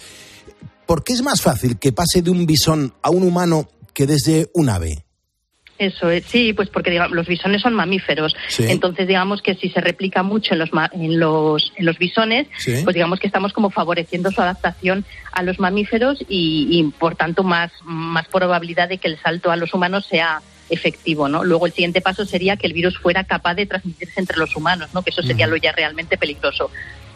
[0.86, 4.50] ¿Por qué es más fácil que pase de un bisón a un humano que desde
[4.54, 5.07] un ave?
[5.80, 8.36] Eso es, sí, pues porque digamos, los bisones son mamíferos.
[8.48, 8.66] Sí.
[8.68, 12.82] Entonces, digamos que si se replica mucho en los, en los, en los bisones, Sí.
[12.84, 17.44] pues digamos que estamos como favoreciendo su adaptación a los mamíferos y, y, por tanto,
[17.44, 21.44] más, más probabilidad de que el salto a los humanos sea efectivo, ¿no?
[21.44, 24.90] Luego el siguiente paso sería que el virus fuera capaz de transmitirse entre los humanos,
[24.94, 25.02] ¿no?
[25.02, 26.70] Que eso sería lo ya realmente peligroso.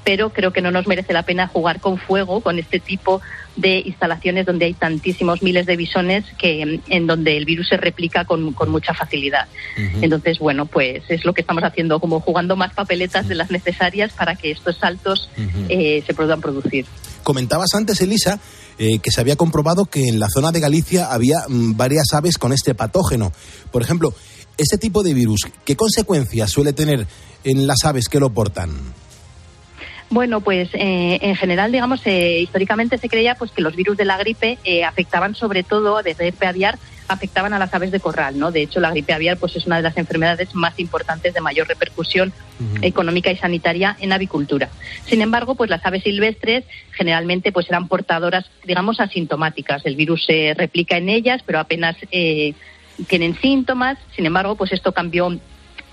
[0.04, 3.22] Pero creo que no nos merece la pena jugar con fuego con este tipo
[3.56, 8.26] de instalaciones donde hay tantísimos miles de bisones que en donde el virus se replica
[8.26, 9.48] con, con mucha facilidad.
[10.02, 14.14] Entonces, bueno, pues es lo que estamos haciendo, como jugando más papeletas de las necesarias
[14.14, 15.30] para que estos saltos
[15.70, 16.86] eh, se puedan producir.
[17.24, 18.40] Comentabas antes, Elisa,
[18.80, 22.38] eh, que se había comprobado que en la zona de Galicia había mm, varias aves
[22.38, 23.32] con este patógeno.
[23.72, 24.14] Por ejemplo,
[24.58, 27.06] este tipo de virus, ¿qué consecuencias suele tener
[27.44, 28.72] en las aves que lo portan?
[30.12, 34.04] Bueno, pues eh, en general, digamos, eh, históricamente se creía pues que los virus de
[34.04, 38.38] la gripe eh, afectaban sobre todo, de gripe aviar, afectaban a las aves de corral,
[38.38, 38.52] ¿no?
[38.52, 41.70] De hecho, la gripe aviar pues es una de las enfermedades más importantes de mayor
[41.70, 42.34] repercusión
[42.82, 44.70] económica y sanitaria en avicultura.
[45.06, 49.86] Sin embargo, pues las aves silvestres generalmente pues eran portadoras, digamos, asintomáticas.
[49.86, 52.54] El virus se replica en ellas, pero apenas eh,
[53.08, 53.98] tienen síntomas.
[54.14, 55.40] Sin embargo, pues esto cambió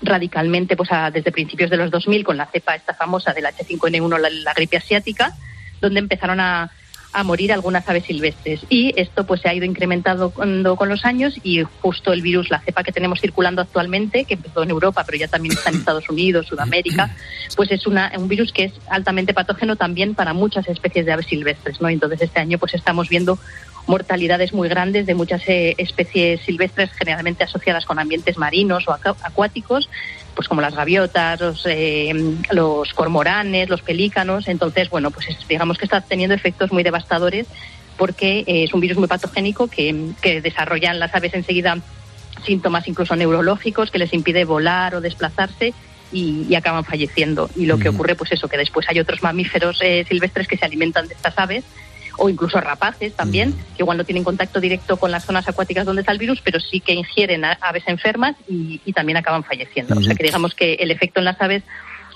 [0.01, 4.19] radicalmente pues a- desde principios de los 2000 con la cepa esta famosa del H5N1,
[4.19, 5.33] la, la gripe asiática,
[5.81, 6.71] donde empezaron a,
[7.11, 8.61] a morir algunas aves silvestres.
[8.69, 12.59] Y esto pues se ha ido incrementando con, los años y justo el virus, la
[12.59, 16.09] cepa que tenemos circulando actualmente, que empezó en Europa, pero ya también está en Estados
[16.09, 17.15] Unidos, Sudamérica,
[17.55, 21.25] pues es una, un virus que es altamente patógeno también para muchas especies de aves
[21.25, 21.81] silvestres.
[21.81, 21.89] ¿no?
[21.89, 23.39] Entonces este año pues estamos viendo
[23.89, 29.15] mortalidades muy grandes de muchas eh, especies silvestres generalmente asociadas con ambientes marinos o acu-
[29.23, 29.89] acuáticos,
[30.35, 32.13] pues como las gaviotas, los, eh,
[32.51, 34.47] los cormoranes, los pelícanos.
[34.47, 37.47] Entonces, bueno, pues es- digamos que está teniendo efectos muy devastadores
[37.97, 41.77] porque eh, es un virus muy patogénico que, que desarrollan las aves enseguida
[42.45, 45.73] síntomas incluso neurológicos que les impide volar o desplazarse
[46.11, 47.49] y, y acaban falleciendo.
[47.55, 50.65] Y lo que ocurre, pues eso, que después hay otros mamíferos eh, silvestres que se
[50.65, 51.63] alimentan de estas aves
[52.19, 56.01] o incluso rapaces también, que igual no tienen contacto directo con las zonas acuáticas donde
[56.01, 59.95] está el virus, pero sí que ingieren aves enfermas y, y también acaban falleciendo.
[59.97, 61.63] O sea que digamos que el efecto en las aves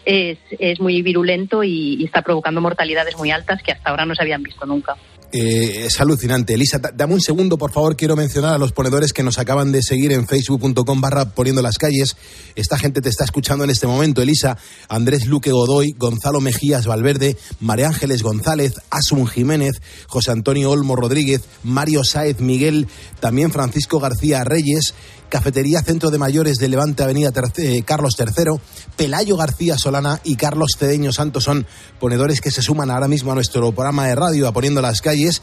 [0.06, 4.16] es, es muy virulento y, y está provocando mortalidades muy altas que hasta ahora no
[4.16, 4.96] se habían visto nunca.
[5.36, 6.54] Eh, es alucinante.
[6.54, 7.96] Elisa, da- dame un segundo, por favor.
[7.98, 11.80] Quiero mencionar a los ponedores que nos acaban de seguir en facebook.com barra poniendo las
[11.80, 12.16] calles.
[12.56, 14.22] Esta gente te está escuchando en este momento.
[14.22, 20.96] Elisa, Andrés Luque Godoy, Gonzalo Mejías Valverde, María Ángeles González, Asun Jiménez, José Antonio Olmo
[20.96, 22.88] Rodríguez, Mario Sáez Miguel,
[23.20, 24.94] también Francisco García Reyes,
[25.34, 28.62] Cafetería Centro de Mayores de Levante Avenida eh, Carlos III,
[28.96, 31.66] Pelayo García Solana y Carlos Cedeño Santos son
[32.00, 35.42] ponedores que se suman ahora mismo a nuestro programa de radio a Poniendo las Calles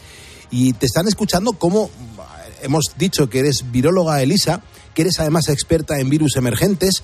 [0.49, 1.91] y te están escuchando como
[2.63, 4.63] hemos dicho que eres viróloga Elisa,
[4.95, 7.03] que eres además experta en virus emergentes.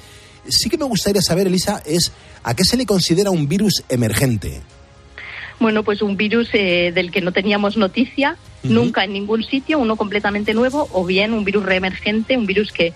[0.49, 2.12] Sí que me gustaría saber, Elisa, es
[2.44, 4.62] a qué se le considera un virus emergente.
[5.59, 9.97] Bueno, pues un virus eh, del que no teníamos noticia nunca en ningún sitio, uno
[9.97, 12.92] completamente nuevo, o bien un virus reemergente, un virus que,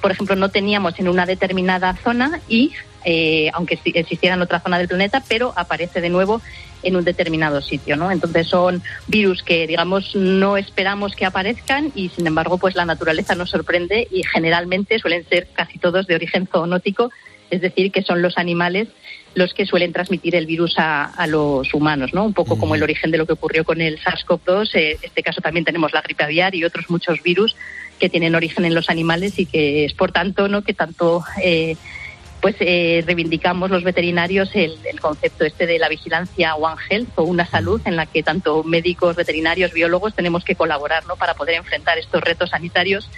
[0.00, 2.72] por ejemplo, no teníamos en una determinada zona y,
[3.04, 6.42] eh, aunque si- existiera en otra zona del planeta, pero aparece de nuevo
[6.82, 8.10] en un determinado sitio, ¿no?
[8.10, 13.36] Entonces son virus que, digamos, no esperamos que aparezcan y, sin embargo, pues la naturaleza
[13.36, 17.10] nos sorprende y generalmente suelen ser casi todos de origen zoonótico,
[17.50, 18.88] es decir, que son los animales
[19.34, 22.24] los que suelen transmitir el virus a, a los humanos, ¿no?
[22.24, 24.74] Un poco como el origen de lo que ocurrió con el SARS-CoV-2.
[24.74, 27.56] eh, en este caso también tenemos la gripe aviar y otros muchos virus
[27.98, 30.62] que tienen origen en los animales y que es por tanto, ¿no?
[30.62, 31.76] Que tanto eh,
[32.40, 37.22] pues eh, reivindicamos los veterinarios el, el concepto este de la vigilancia One Health o
[37.22, 41.16] una salud en la que tanto médicos, veterinarios, biólogos tenemos que colaborar, ¿no?
[41.16, 43.08] Para poder enfrentar estos retos sanitarios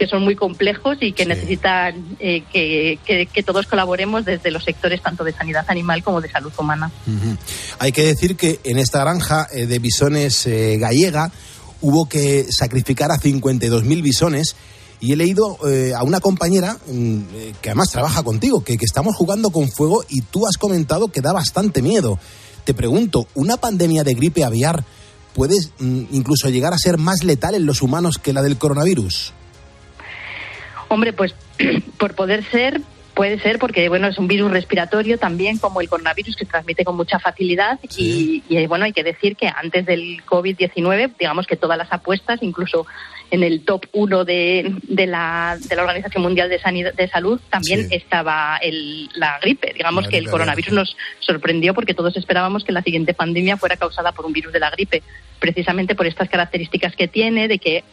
[0.00, 4.64] que son muy complejos y que necesitan eh, que, que- que todos colaboremos desde los
[4.64, 6.90] sectores tanto de sanidad animal como de salud humana.
[7.78, 11.30] Hay que decir que en esta granja eh, de bisones eh, gallega
[11.82, 14.56] hubo que sacrificar a 52.000 bisones
[15.00, 18.86] y he leído eh, a una compañera mm, eh, que además trabaja contigo, que, que
[18.86, 22.18] estamos jugando con fuego y tú has comentado que da bastante miedo.
[22.64, 24.82] Te pregunto, ¿una pandemia de gripe aviar
[25.34, 29.34] puede mm, incluso llegar a ser más letal en los humanos que la del coronavirus?
[30.90, 31.34] Hombre, pues
[31.98, 32.80] por poder ser,
[33.14, 36.84] puede ser porque bueno es un virus respiratorio también como el coronavirus que se transmite
[36.84, 41.56] con mucha facilidad y, y, bueno hay que decir que antes del COVID-19 digamos que
[41.56, 42.86] todas las apuestas incluso
[43.30, 47.40] en el top uno de, de, la, de la Organización Mundial de, Sanidad, de Salud
[47.48, 49.72] también estaba el, la gripe.
[49.72, 53.76] Digamos La que el coronavirus nos sorprendió porque todos esperábamos que la siguiente pandemia fuera
[53.76, 55.02] causada por un virus de la gripe,
[55.38, 57.84] precisamente por estas características que tiene, de que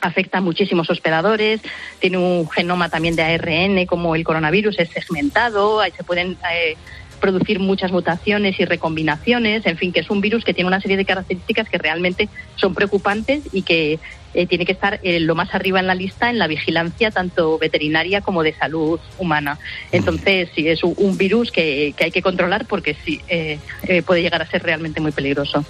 [0.00, 1.60] afecta a muchísimos hospedadores,
[1.98, 6.76] tiene un genoma también de ARN como el coronavirus, es segmentado, ahí se pueden eh,
[7.20, 10.96] producir muchas mutaciones y recombinaciones, en fin, que es un virus que tiene una serie
[10.96, 14.00] de características que realmente son preocupantes y que
[14.32, 17.58] eh, tiene que estar eh, lo más arriba en la lista en la vigilancia tanto
[17.58, 19.58] veterinaria como de salud humana.
[19.90, 23.58] Entonces, sí, es un, virus que, que hay que controlar porque sí, eh,
[24.06, 25.64] puede llegar a ser realmente muy peligroso.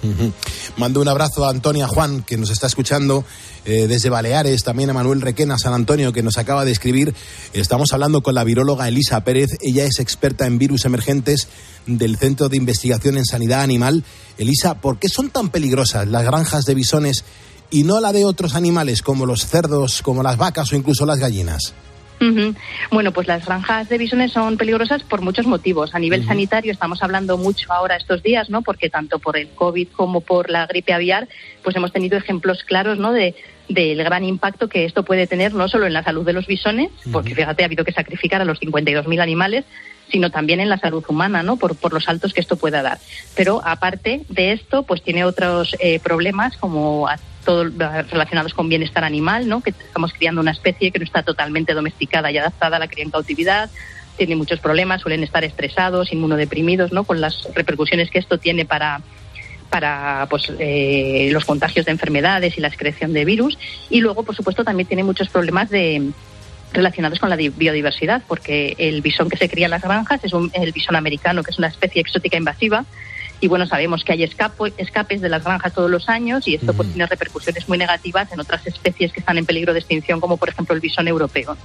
[0.77, 3.25] Mando un abrazo a Antonia Juan, que nos está escuchando
[3.65, 7.13] desde Baleares, también a Manuel Requena, San Antonio, que nos acaba de escribir.
[7.53, 9.49] Estamos hablando con la viróloga Elisa Pérez.
[9.61, 11.47] Ella es experta en virus emergentes
[11.85, 14.03] del Centro de Investigación en Sanidad Animal.
[14.37, 17.23] Elisa, ¿por qué son tan peligrosas las granjas de bisones
[17.71, 21.19] y no la de otros animales como los cerdos, como las vacas o incluso las
[21.19, 21.73] gallinas?
[22.91, 25.95] Bueno, pues las granjas de bisones son peligrosas por muchos motivos.
[25.95, 28.61] A nivel sanitario estamos hablando mucho ahora estos días, ¿no?
[28.61, 31.27] Porque tanto por el COVID como por la gripe aviar,
[31.63, 33.11] pues hemos tenido ejemplos claros, ¿no?
[33.11, 33.33] De
[33.69, 36.89] del gran impacto que esto puede tener no solo en la salud de los bisones,
[37.11, 39.63] porque fíjate, ha habido que sacrificar a los 52.000 animales,
[40.11, 41.55] sino también en la salud humana, ¿no?
[41.55, 42.99] Por, por los saltos que esto pueda dar.
[43.33, 47.07] Pero aparte de esto, pues tiene otros eh, problemas como
[47.45, 49.61] todo relacionados con bienestar animal, ¿no?
[49.61, 53.03] Que estamos criando una especie que no está totalmente domesticada y adaptada a la cría
[53.03, 53.69] en cautividad.
[54.17, 57.03] Tiene muchos problemas, suelen estar estresados, inmunodeprimidos, ¿no?
[57.03, 59.01] Con las repercusiones que esto tiene para
[59.69, 63.57] para pues, eh, los contagios de enfermedades y la excreción de virus.
[63.89, 66.11] Y luego, por supuesto, también tiene muchos problemas de
[66.73, 70.33] relacionados con la di- biodiversidad, porque el bisón que se cría en las granjas es
[70.33, 72.83] un- el bisón americano, que es una especie exótica invasiva,
[73.41, 76.89] y bueno, sabemos que hay escapes de las granjas todos los años y esto pues
[76.89, 80.49] tiene repercusiones muy negativas en otras especies que están en peligro de extinción, como por
[80.49, 81.57] ejemplo el bisón europeo.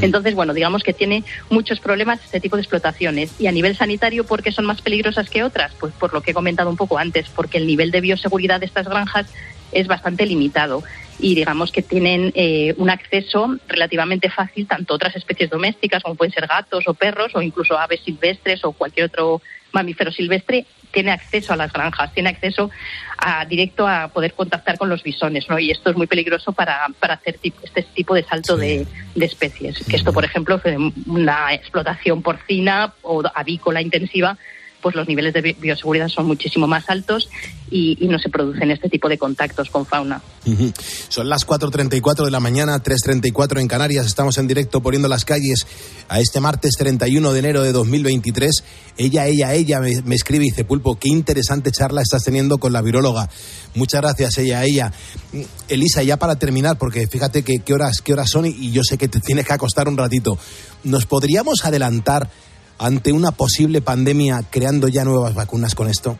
[0.00, 3.32] Entonces, bueno, digamos que tiene muchos problemas este tipo de explotaciones.
[3.40, 5.72] Y a nivel sanitario, ¿por qué son más peligrosas que otras?
[5.80, 8.66] Pues por lo que he comentado un poco antes, porque el nivel de bioseguridad de
[8.66, 9.26] estas granjas
[9.72, 10.84] es bastante limitado
[11.18, 16.14] y digamos que tienen eh, un acceso relativamente fácil tanto a otras especies domésticas como
[16.14, 19.40] pueden ser gatos o perros o incluso aves silvestres o cualquier otro
[19.76, 22.70] mamífero silvestre tiene acceso a las granjas, tiene acceso
[23.18, 25.58] a, directo a poder contactar con los bisones, ¿no?
[25.58, 29.84] Y esto es muy peligroso para, para hacer este tipo de salto de, de especies.
[29.84, 30.60] Que esto, por ejemplo,
[31.06, 34.38] una explotación porcina o avícola intensiva,
[34.86, 37.28] pues los niveles de bi- bioseguridad son muchísimo más altos
[37.72, 40.22] y, no se producen este tipo de contactos con fauna.
[40.46, 40.72] Ujú.
[41.08, 44.06] Son las 4.34 de la mañana, 3.34 en Canarias.
[44.06, 45.66] Estamos en directo poniendo las calles
[46.08, 48.62] a este martes 31 de enero de 2023.
[48.96, 52.72] Ella, ella, ella me, me escribe y dice, Pulpo, qué interesante charla estás teniendo con
[52.72, 53.28] la viróloga.
[53.74, 54.92] Muchas gracias, ella, ella.
[55.32, 58.70] Mm, Elisa, ya para terminar, porque fíjate que, qué, horas, qué horas son y, y
[58.70, 60.38] yo sé que te tienes que acostar un ratito.
[60.84, 62.30] ¿Nos podríamos adelantar
[62.78, 66.18] ante una posible pandemia creando ya nuevas vacunas con esto?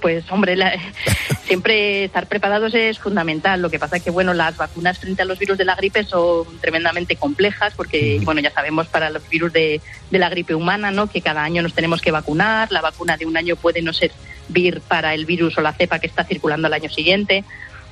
[0.00, 0.72] Pues hombre, la-
[1.46, 3.62] siempre estar preparados es fundamental.
[3.62, 6.04] Lo que pasa es que bueno, las vacunas frente a los virus de la gripe
[6.04, 10.90] son tremendamente complejas porque bueno, ya sabemos para los virus de, de la gripe humana,
[10.90, 11.06] ¿no?
[11.08, 12.70] Que cada año nos tenemos que vacunar.
[12.72, 16.08] La vacuna de un año puede no servir para el virus o la cepa que
[16.08, 17.44] está circulando al año siguiente.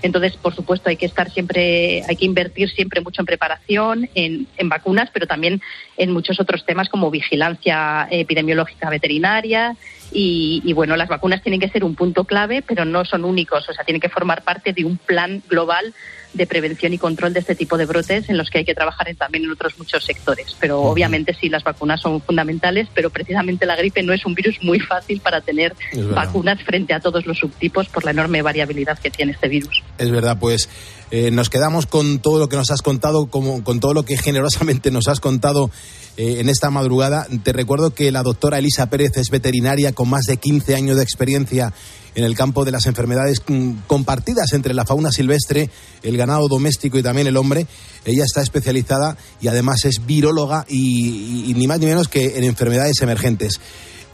[0.07, 4.47] Entonces, por supuesto, hay que estar siempre, hay que invertir siempre mucho en preparación, en,
[4.69, 5.61] vacunas, pero también
[5.97, 9.77] en muchos otros temas como vigilancia epidemiológica veterinaria.
[10.13, 13.69] Y, y, bueno, las vacunas tienen que ser un punto clave, pero no son únicos.
[13.69, 15.93] O sea, tienen que formar parte de un plan global
[16.37, 19.09] de prevención y control de este tipo de brotes en los que hay que trabajar
[19.09, 20.57] en- también en otros muchos sectores.
[20.61, 24.57] Pero obviamente sí, las vacunas son fundamentales, pero precisamente la gripe no es un virus
[24.63, 25.75] muy fácil para tener
[26.15, 29.83] vacunas frente a todos los subtipos por la enorme variabilidad que tiene este virus.
[29.99, 30.69] Es verdad, pues
[31.11, 34.17] eh, nos quedamos con todo lo que nos has contado, como, con todo lo que
[34.17, 35.71] generosamente nos has contado
[36.17, 37.27] eh, en esta madrugada.
[37.43, 41.03] Te recuerdo que la doctora Elisa Pérez es veterinaria con más de 15 años de
[41.03, 41.73] experiencia
[42.17, 45.71] en el campo de las enfermedades mm, compartidas entre la fauna silvestre,
[46.03, 47.69] el ganado doméstico y también el hombre.
[48.05, 52.37] Ella está especializada y además es viróloga y, y- y ni más ni menos que
[52.39, 53.61] en enfermedades emergentes.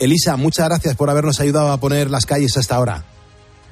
[0.01, 3.05] Elisa, muchas gracias por habernos ayudado a poner las calles hasta ahora.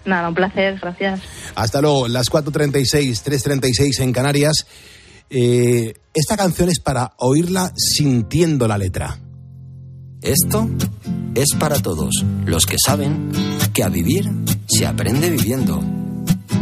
[0.06, 1.20] Nada, un placer, gracias.
[1.56, 4.64] Hasta luego, las 4.36, 3.36 en Canarias.
[5.28, 9.18] Eh, esta canción es para oírla sintiendo la letra.
[10.22, 10.68] Esto
[11.34, 13.30] es para todos los que saben
[13.72, 14.30] que a vivir
[14.66, 15.82] se aprende viviendo,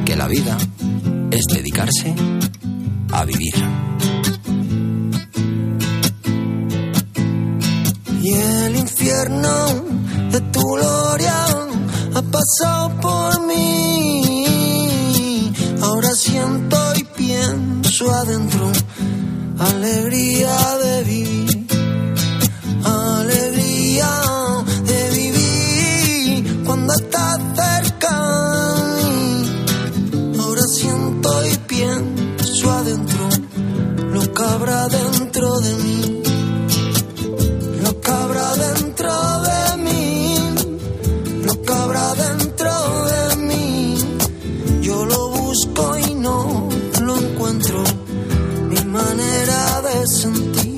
[0.05, 0.57] que la vida
[1.31, 2.15] es dedicarse
[3.13, 3.55] a vivir.
[8.23, 9.67] Y el infierno
[10.33, 11.47] de tu gloria
[12.15, 15.53] ha pasado por mí.
[15.81, 18.71] Ahora siento y pienso adentro
[19.59, 21.67] alegría de vivir.
[22.85, 24.38] Alegría
[27.01, 28.15] estás cerca.
[30.41, 33.29] Ahora siento y pienso adentro
[34.13, 36.19] lo que habrá dentro de mí
[37.89, 39.13] lo que habrá dentro
[39.49, 40.37] de mí,
[41.45, 42.73] lo que habrá dentro
[43.13, 43.95] de mí.
[44.83, 46.69] Yo lo busco y no
[47.03, 47.83] lo encuentro.
[48.69, 50.78] Mi manera de sentir,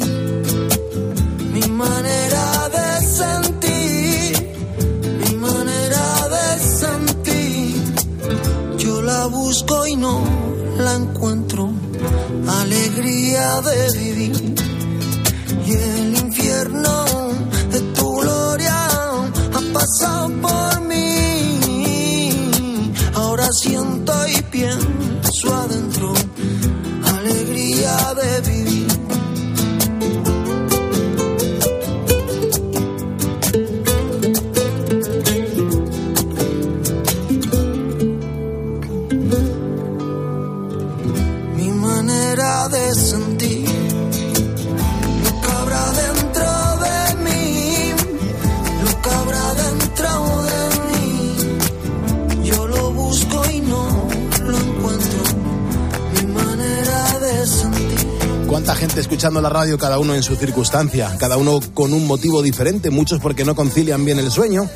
[58.81, 62.89] gente escuchando la radio, cada uno en su circunstancia, cada uno con un motivo diferente?
[62.89, 64.71] Muchos porque no concilian bien el sueño,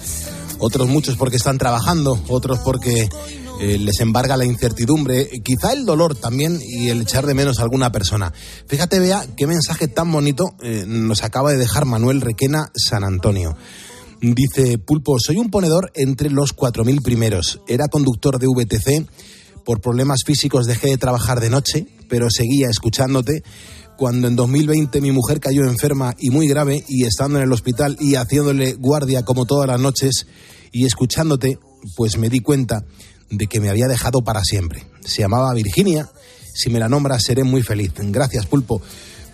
[0.58, 3.08] otros muchos porque están trabajando, otros porque
[3.62, 7.62] eh, les embarga la incertidumbre, quizá el dolor también y el echar de menos a
[7.62, 8.30] alguna persona.
[8.66, 13.56] Fíjate, vea qué mensaje tan bonito eh, nos acaba de dejar Manuel Requena San Antonio.
[14.20, 17.62] Dice, Pulpo, soy un ponedor entre los 4.000 primeros.
[17.68, 19.08] Era conductor de VTC.
[19.64, 23.42] Por problemas físicos dejé de trabajar de noche, pero seguía escuchándote.
[23.96, 27.96] Cuando en 2020 mi mujer cayó enferma y muy grave y estando en el hospital
[28.00, 30.26] y haciéndole guardia como todas las noches
[30.72, 31.58] y escuchándote,
[31.96, 32.84] pues me di cuenta
[33.30, 34.86] de que me había dejado para siempre.
[35.04, 36.08] Se llamaba Virginia.
[36.54, 37.92] Si me la nombras seré muy feliz.
[37.96, 38.82] Gracias, Pulpo.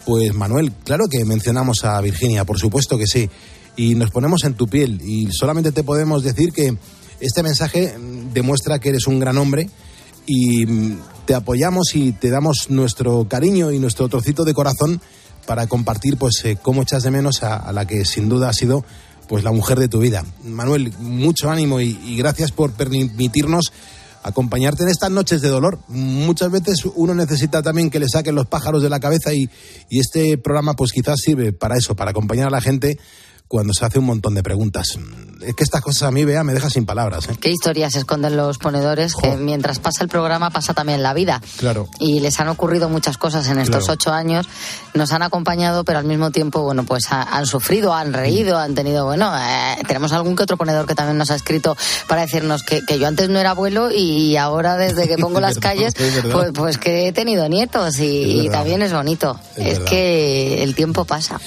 [0.05, 3.29] Pues Manuel, claro que mencionamos a Virginia, por supuesto que sí.
[3.77, 5.01] Y nos ponemos en tu piel.
[5.03, 6.77] Y solamente te podemos decir que
[7.21, 9.69] este mensaje mm, demuestra que eres un gran hombre
[10.27, 10.99] y mm,
[11.31, 15.01] te apoyamos y te damos nuestro cariño y nuestro trocito de corazón
[15.47, 18.85] para compartir pues eh, cómo echas de menos a, la que sin duda ha sido
[19.28, 20.24] pues la mujer de tu vida.
[20.43, 23.72] Manuel, mucho ánimo y, y gracias por permitirnos
[24.24, 25.78] acompañarte en estas noches de dolor.
[25.87, 29.49] Muchas veces uno necesita también que le saquen los pájaros de la cabeza y,
[29.89, 32.99] y este programa pues quizás sirve para eso, para acompañar a la gente
[33.51, 34.96] cuando se hace un montón de preguntas.
[35.40, 37.28] Es que estas cosas a mí, vea, me deja sin palabras.
[37.28, 37.36] ¿eh?
[37.40, 39.16] ¿Qué historias esconden los ponedores?
[39.16, 41.42] Que mientras pasa el programa pasa también la vida.
[41.57, 41.88] Claro.
[41.98, 43.94] Y les han ocurrido muchas cosas en estos Claro.
[43.94, 44.46] ocho años.
[44.94, 48.76] Nos han acompañado, pero al mismo tiempo, bueno, pues ha- han sufrido, han reído, han
[48.76, 51.76] tenido, bueno, eh, tenemos algún que otro ponedor que también nos ha escrito
[52.07, 55.59] para decirnos que, que yo antes no era abuelo y ahora desde que pongo las
[55.59, 55.92] calles,
[56.30, 59.40] pues, pues que he tenido nietos y, también es bonito.
[59.57, 61.40] Es que el tiempo pasa.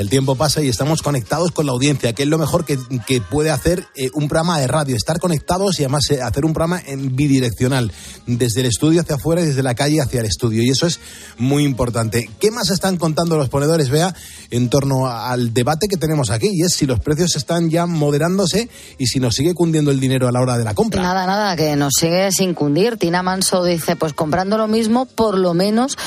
[0.00, 3.20] El tiempo pasa y estamos conectados con la audiencia, que es lo mejor que, que
[3.20, 6.80] puede hacer eh, un programa de radio, estar conectados y además eh, hacer un programa
[6.86, 7.92] en bidireccional,
[8.26, 10.62] desde el estudio hacia afuera y desde la calle hacia el estudio.
[10.62, 11.00] Y eso es
[11.36, 12.30] muy importante.
[12.40, 14.14] ¿Qué más están contando los ponedores, Vea,
[14.50, 16.48] en torno al debate que tenemos aquí?
[16.50, 20.28] Y es si los precios están ya moderándose y si nos sigue cundiendo el dinero
[20.28, 21.02] a la hora de la compra.
[21.02, 22.96] Nada, nada, que nos sigue sin cundir.
[22.96, 25.98] Tina Manso dice, pues comprando lo mismo, por lo menos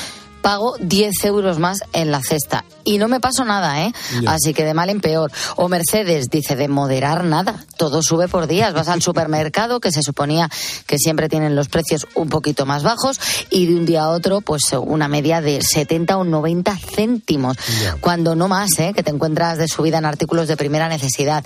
[0.44, 2.66] pago 10 euros más en la cesta.
[2.84, 3.92] Y no me paso nada, ¿eh?
[4.22, 4.32] Ya.
[4.32, 5.32] Así que de mal en peor.
[5.56, 7.64] O Mercedes dice, de moderar nada.
[7.78, 8.74] Todo sube por días.
[8.74, 10.50] Vas al supermercado, que se suponía
[10.86, 13.18] que siempre tienen los precios un poquito más bajos,
[13.48, 17.56] y de un día a otro, pues una media de 70 o 90 céntimos.
[18.02, 18.92] Cuando no más, ¿eh?
[18.94, 21.42] Que te encuentras de subida en artículos de primera necesidad.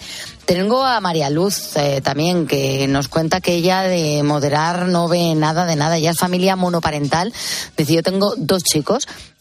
[0.48, 5.34] Tengo a María Luz eh, también, que nos cuenta que ella de moderar no ve
[5.34, 5.98] nada de nada.
[5.98, 7.34] Ella es familia monoparental.
[7.76, 8.87] Dice, yo tengo dos chicos,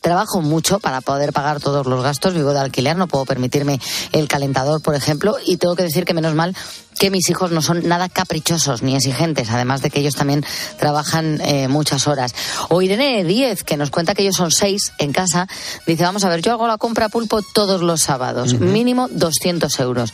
[0.01, 3.79] trabajo mucho para poder pagar todos los gastos, vivo de alquiler, no puedo permitirme
[4.11, 6.55] el calentador, por ejemplo, y tengo que decir que menos mal
[6.99, 10.43] que mis hijos no son nada caprichosos ni exigentes, además de que ellos también
[10.79, 12.33] trabajan eh, muchas horas.
[12.69, 15.47] O Irene Díez, que nos cuenta que ellos son seis en casa,
[15.85, 20.13] dice, vamos a ver, yo hago la compra pulpo todos los sábados, mínimo 200 euros.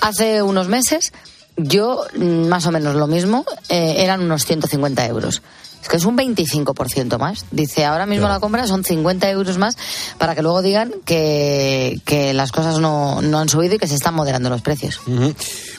[0.00, 1.12] Hace unos meses
[1.56, 5.42] yo, mm, más o menos lo mismo, eh, eran unos 150 euros.
[5.82, 7.44] Es que es un 25% más.
[7.50, 9.76] Dice, ahora mismo la compra son 50 euros más
[10.16, 13.96] para que luego digan que, que las cosas no, no han subido y que se
[13.96, 15.00] están moderando los precios.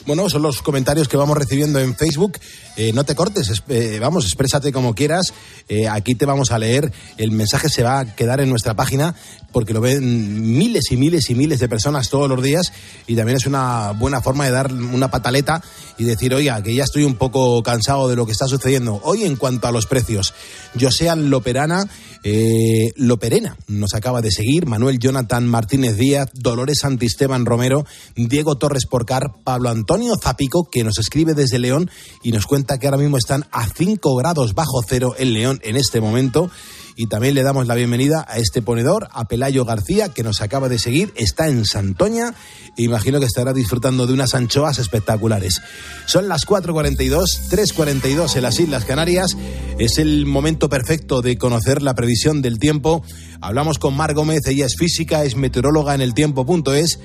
[0.06, 2.38] Bueno, son los comentarios que vamos recibiendo en Facebook.
[2.76, 5.32] Eh, no te cortes, es- eh, vamos, exprésate como quieras.
[5.68, 6.92] Eh, aquí te vamos a leer.
[7.16, 9.14] El mensaje se va a quedar en nuestra página
[9.52, 12.72] porque lo ven miles y miles y miles de personas todos los días
[13.06, 15.62] y también es una buena forma de dar una pataleta
[15.96, 19.00] y decir, oiga, que ya estoy un poco cansado de lo que está sucediendo.
[19.04, 20.34] Hoy en cuanto a los precios,
[20.78, 21.88] Josean Loperana,
[22.24, 27.86] eh, Loperena nos acaba de seguir, Manuel Jonathan Martínez Díaz, Dolores Santisteban Romero,
[28.16, 31.92] Diego Torres Porcar, Pablo Antonio Zapico, que nos escribe desde León
[32.24, 35.76] y nos cuenta que ahora mismo están a 5 grados bajo cero en León en
[35.76, 36.50] este momento.
[36.96, 40.68] Y también le damos la bienvenida a este ponedor, a Pelayo García, que nos acaba
[40.68, 42.34] de seguir, está en Santoña,
[42.76, 45.60] e imagino que estará disfrutando de unas anchoas espectaculares.
[46.06, 49.36] Son las 4.42, 3.42 en las Islas Canarias,
[49.78, 53.02] es el momento perfecto de conocer la previsión del tiempo.
[53.40, 57.00] Hablamos con Mar Gómez, ella es física, es meteoróloga en el tiempo.es.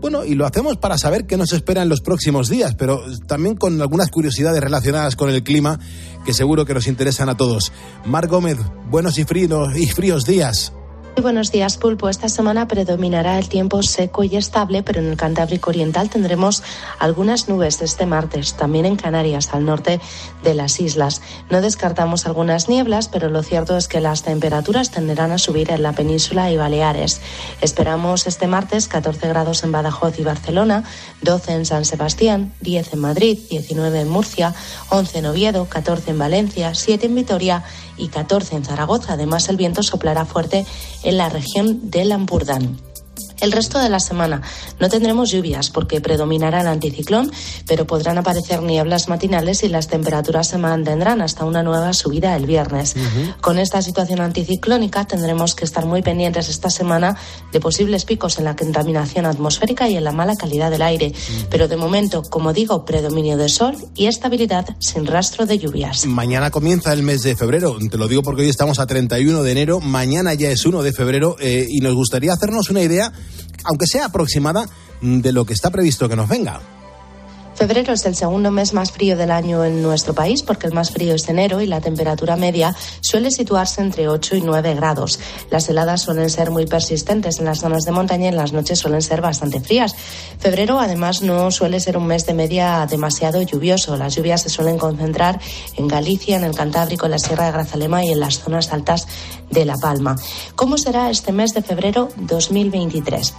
[0.00, 3.54] Bueno, y lo hacemos para saber qué nos espera en los próximos días, pero también
[3.56, 5.78] con algunas curiosidades relacionadas con el clima
[6.24, 7.70] que seguro que nos interesan a todos.
[8.06, 8.56] Mar Gómez,
[8.90, 10.72] buenos y fríos, y fríos días.
[11.16, 12.08] Muy buenos días, Pulpo.
[12.08, 16.62] Esta semana predominará el tiempo seco y estable, pero en el Cantábrico Oriental tendremos
[17.00, 20.00] algunas nubes este martes, también en Canarias, al norte
[20.44, 21.20] de las islas.
[21.50, 25.82] No descartamos algunas nieblas, pero lo cierto es que las temperaturas tenderán a subir en
[25.82, 27.20] la península y Baleares.
[27.60, 30.84] Esperamos este martes 14 grados en Badajoz y Barcelona,
[31.22, 34.54] 12 en San Sebastián, 10 en Madrid, 19 en Murcia,
[34.90, 37.64] 11 en Oviedo, 14 en Valencia, 7 en Vitoria
[38.00, 39.12] y 14 en Zaragoza.
[39.12, 40.66] Además, el viento soplará fuerte
[41.02, 42.89] en la región del Ampurdán.
[43.40, 44.42] El resto de la semana
[44.78, 47.30] no tendremos lluvias porque predominará el anticiclón,
[47.66, 52.46] pero podrán aparecer nieblas matinales y las temperaturas se mantendrán hasta una nueva subida el
[52.46, 52.94] viernes.
[53.40, 57.16] Con esta situación anticiclónica tendremos que estar muy pendientes esta semana
[57.52, 61.12] de posibles picos en la contaminación atmosférica y en la mala calidad del aire.
[61.50, 66.06] Pero de momento, como digo, predominio de sol y estabilidad sin rastro de lluvias.
[66.06, 69.52] Mañana comienza el mes de febrero, te lo digo porque hoy estamos a 31 de
[69.52, 73.12] enero, mañana ya es 1 de febrero eh, y nos gustaría hacernos una idea,
[73.64, 74.66] aunque sea aproximada,
[75.00, 76.60] de lo que está previsto que nos venga.
[77.60, 80.92] Febrero es el segundo mes más frío del año en nuestro país porque el más
[80.92, 85.20] frío es enero y la temperatura media suele situarse entre 8 y 9 grados.
[85.50, 88.78] Las heladas suelen ser muy persistentes en las zonas de montaña y en las noches
[88.78, 89.94] suelen ser bastante frías.
[90.38, 93.94] Febrero además no suele ser un mes de media demasiado lluvioso.
[93.98, 95.38] Las lluvias se suelen concentrar
[95.76, 99.06] en Galicia, en el Cantábrico, en la Sierra de Grazalema y en las zonas altas
[99.50, 100.16] de La Palma.
[100.54, 103.34] ¿Cómo será este mes de febrero 2023?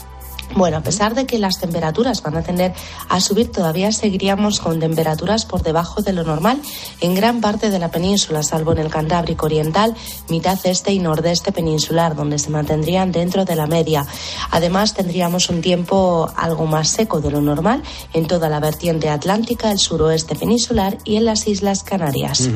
[0.55, 2.73] Bueno, a pesar de que las temperaturas van a tender
[3.09, 6.61] a subir, todavía seguiríamos con temperaturas por debajo de lo normal
[6.99, 9.95] en gran parte de la península, salvo en el Cantábrico Oriental,
[10.29, 14.05] mitad este y nordeste peninsular, donde se mantendrían dentro de la media.
[14.51, 17.81] Además, tendríamos un tiempo algo más seco de lo normal
[18.13, 22.49] en toda la vertiente atlántica, el suroeste peninsular y en las Islas Canarias.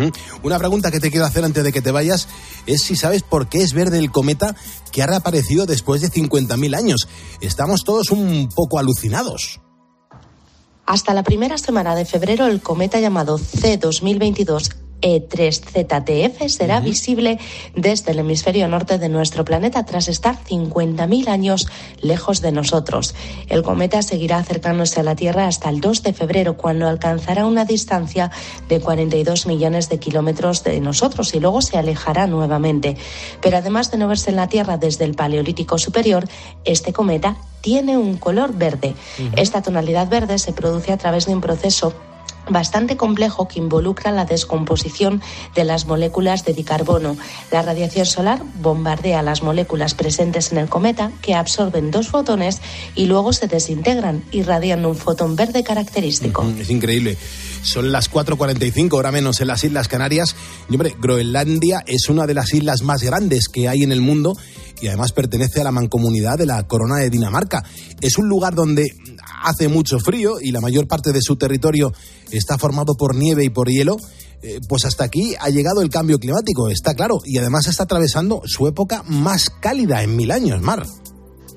[0.43, 2.27] Una pregunta que te quiero hacer antes de que te vayas
[2.65, 4.55] es si sabes por qué es verde el cometa
[4.95, 7.09] que ha reaparecido después de 50.000 años.
[7.41, 9.59] Estamos todos un poco alucinados.
[10.85, 17.37] Hasta la primera semana de febrero, el cometa llamado C2022 E3ZTF será visible
[17.75, 21.67] desde el hemisferio norte de nuestro planeta tras estar 50.000 años
[22.01, 23.13] lejos de nosotros.
[23.47, 27.65] El cometa seguirá acercándose a la Tierra hasta el 2 de febrero, cuando alcanzará una
[27.65, 28.31] distancia
[28.67, 32.97] de 42 millones de kilómetros de nosotros y luego se alejará nuevamente.
[33.41, 36.27] Pero además de no verse en la Tierra desde el Paleolítico Superior,
[36.63, 38.95] este cometa tiene un color verde.
[39.35, 41.93] Esta tonalidad verde se produce a través de un proceso
[42.49, 45.21] bastante complejo que involucra la descomposición
[45.55, 47.17] de las moléculas de dicarbono.
[47.51, 52.61] La radiación solar bombardea las moléculas presentes en el cometa que absorben dos fotones
[52.95, 56.45] y luego se desintegran, irradiando un fotón verde característico.
[56.59, 57.17] Es increíble.
[57.61, 60.35] Son las 4.45, hora menos en las Islas Canarias.
[60.69, 64.35] Y hombre, Groenlandia es una de las islas más grandes que hay en el mundo
[64.81, 67.63] y además pertenece a la mancomunidad de la Corona de Dinamarca.
[68.01, 68.85] Es un lugar donde
[69.45, 71.93] hace mucho frío y la mayor parte de su territorio
[72.31, 73.97] está formado por nieve y por hielo.
[74.41, 78.41] Eh, Pues hasta aquí ha llegado el cambio climático, está claro, y además está atravesando
[78.45, 80.85] su época más cálida en mil años, Mar.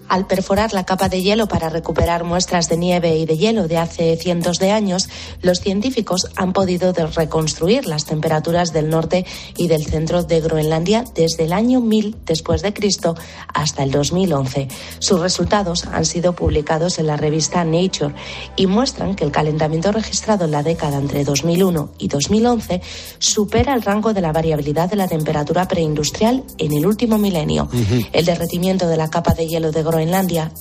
[0.09, 3.77] Al perforar la capa de hielo para recuperar muestras de nieve y de hielo de
[3.77, 5.09] hace cientos de años,
[5.43, 11.45] los científicos han podido reconstruir las temperaturas del norte y del centro de Groenlandia desde
[11.45, 13.17] el año 1000 después de Cristo
[13.53, 14.69] hasta el 2011.
[14.99, 18.15] Sus resultados han sido publicados en la revista Nature
[18.57, 22.81] y muestran que el calentamiento registrado en la década entre 2001 y 2011
[23.19, 27.69] supera el rango de la variabilidad de la temperatura preindustrial en el último milenio.
[28.13, 29.98] El derretimiento de la capa de hielo de Groenlandia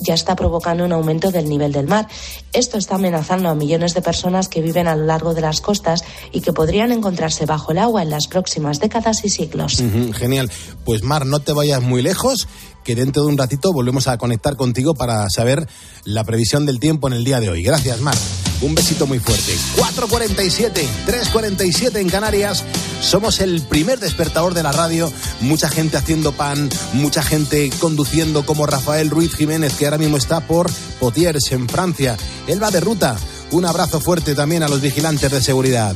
[0.00, 2.08] ya está provocando un aumento del nivel del mar.
[2.52, 6.02] Esto está amenazando a millones de personas que viven a lo largo de las costas
[6.32, 9.82] y que podrían encontrarse bajo el agua en las próximas décadas y siglos.
[10.14, 10.50] Genial.
[10.84, 12.48] Pues Mar, no te vayas muy lejos,
[12.84, 15.68] que dentro de un ratito volvemos a conectar contigo para saber
[16.04, 17.62] la previsión del tiempo en el día de hoy.
[17.62, 18.16] Gracias, Mar.
[18.60, 19.54] Un besito muy fuerte.
[19.76, 22.64] 4.47, 3.47 en Canarias.
[23.00, 25.12] Somos el primer despertador de la radio.
[25.40, 30.40] Mucha gente haciendo pan, mucha gente conduciendo como Rafael Ruiz Jiménez, que ahora mismo está
[30.40, 32.16] por Potiers, en Francia.
[32.48, 33.16] Él va de ruta.
[33.52, 35.94] Un abrazo fuerte también a los vigilantes de seguridad.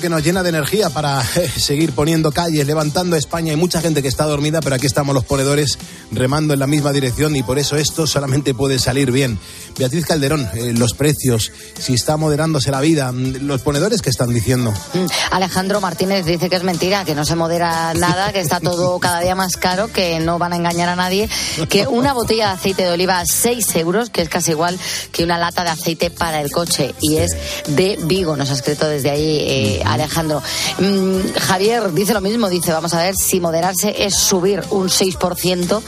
[0.00, 3.50] Que nos llena de energía para eh, seguir poniendo calles, levantando España.
[3.50, 5.78] Hay mucha gente que está dormida, pero aquí estamos los ponedores
[6.10, 9.38] remando en la misma dirección y por eso esto solamente puede salir bien.
[9.78, 14.32] Beatriz Calderón, eh, los precios, si está moderándose la vida, mm, los ponedores que están
[14.32, 14.72] diciendo.
[14.94, 18.98] Mm, Alejandro Martínez dice que es mentira, que no se modera nada, que está todo
[19.00, 21.28] cada día más caro, que no van a engañar a nadie,
[21.68, 24.78] que una botella de aceite de oliva a 6 euros, que es casi igual
[25.12, 27.36] que una lata de aceite para el coche, y es
[27.68, 30.42] de Vigo, nos ha escrito desde ahí eh, Alejandro.
[30.78, 35.82] Mm, Javier dice lo mismo, dice, vamos a ver, si moderarse es subir un 6%,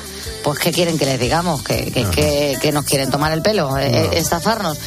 [0.45, 1.63] pues ¿qué quieren que les digamos?
[1.63, 3.77] ¿Que, que, que- que nos quieren tomar el pelo?
[3.79, 4.13] eh, No.
[4.13, 4.79] estafarnos.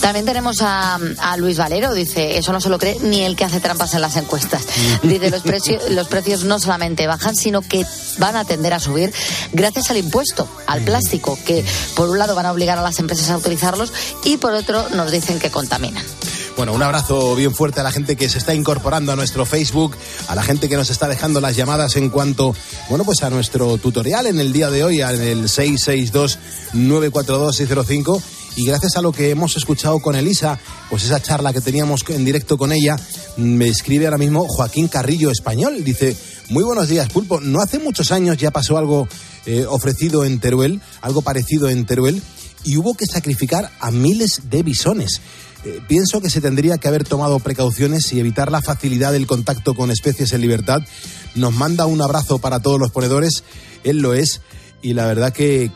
[0.00, 3.44] También tenemos a, a Luis Valero, dice, eso no se lo cree ni el que
[3.44, 4.62] hace trampas en las encuestas.
[5.02, 7.84] Dice, los, precios los precios no solamente bajan, sino que
[8.18, 9.12] van a tender a subir
[9.52, 11.64] gracias al impuesto, al plástico, que
[11.94, 13.92] por un lado van a obligar a las empresas a utilizarlos
[14.24, 16.04] y por otro nos dicen que contaminan.
[16.56, 19.94] Bueno, un abrazo bien fuerte a la gente que se está incorporando a nuestro Facebook,
[20.26, 22.56] a la gente que nos está dejando las llamadas en cuanto,
[22.88, 28.22] bueno, pues a nuestro tutorial en el día de hoy, en el 662-942-605.
[28.56, 32.24] Y gracias a lo que hemos escuchado con Elisa, pues esa charla que teníamos en
[32.24, 32.96] directo con ella,
[33.36, 35.84] me escribe ahora mismo Joaquín Carrillo Español.
[35.84, 36.16] Dice,
[36.48, 37.38] muy buenos días, Pulpo.
[37.38, 39.08] No hace muchos años ya pasó algo
[39.44, 42.22] eh, ofrecido en Teruel, algo parecido en Teruel,
[42.64, 45.20] y hubo que sacrificar a miles de bisones.
[45.66, 49.74] Eh, pienso que se tendría que haber tomado precauciones y evitar la facilidad del contacto
[49.74, 50.80] con especies en libertad.
[51.34, 53.42] Nos manda un abrazo para todos los ponedores,
[53.82, 54.42] él lo es.
[54.80, 55.72] Y la verdad que,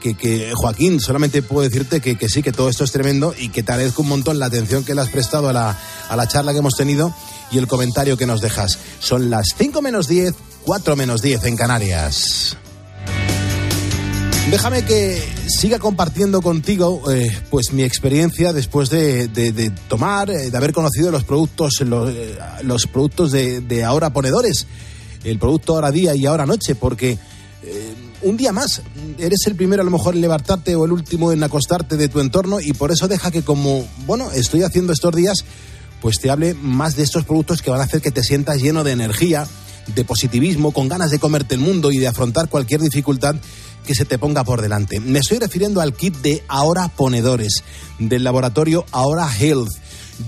[0.54, 3.72] Joaquín, solamente puedo decirte que, que sí, que todo esto es tremendo y que te
[3.72, 5.76] agradezco un montón la atención que le has prestado a la,
[6.08, 7.12] a la charla que hemos tenido
[7.50, 8.78] y el comentario que nos dejas.
[9.00, 10.34] Son las 5 menos 10,
[10.66, 12.56] 4 menos 10 en Canarias.
[14.48, 20.56] Déjame que siga compartiendo contigo eh, pues mi experiencia después de, de- tomar, eh, de
[20.56, 24.66] haber conocido los productos, los, eh, los productos de, de ahora ponedores,
[25.22, 27.18] el producto ahora día y ahora noche, porque
[28.22, 28.80] un día más
[29.18, 32.18] eres el primero a lo mejor en levantarte o el último en acostarte de tu
[32.20, 35.44] entorno y por eso deja que como, bueno, estoy haciendo estos días,
[36.00, 38.82] pues te hable más de estos productos que van a hacer que te sientas lleno
[38.82, 39.46] de energía,
[39.94, 43.36] de positivismo, con ganas de comerte el mundo y de afrontar cualquier dificultad
[43.86, 45.00] que se te ponga por delante.
[45.00, 47.62] Me estoy refiriendo al kit de Ahora Ponedores,
[47.98, 49.70] del laboratorio Ahora Health.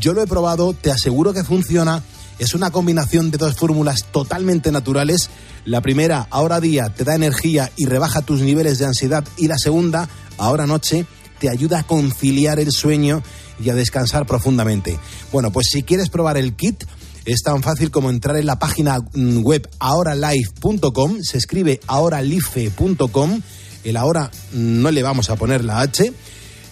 [0.01, 2.03] Yo lo he probado, te aseguro que funciona.
[2.39, 5.31] Es una combinación de dos fórmulas totalmente naturales.
[5.65, 9.25] La primera, ahora día, te da energía y rebaja tus niveles de ansiedad.
[9.37, 11.07] Y la segunda, ahora noche,
[11.39, 13.23] te ayuda a conciliar el sueño
[13.63, 14.99] y a descansar profundamente.
[15.31, 16.85] Bueno, pues si quieres probar el kit,
[17.25, 23.41] es tan fácil como entrar en la página mm, web ahoralife.com, se escribe ahoralife.com,
[23.85, 26.13] el ahora no le vamos a poner la H,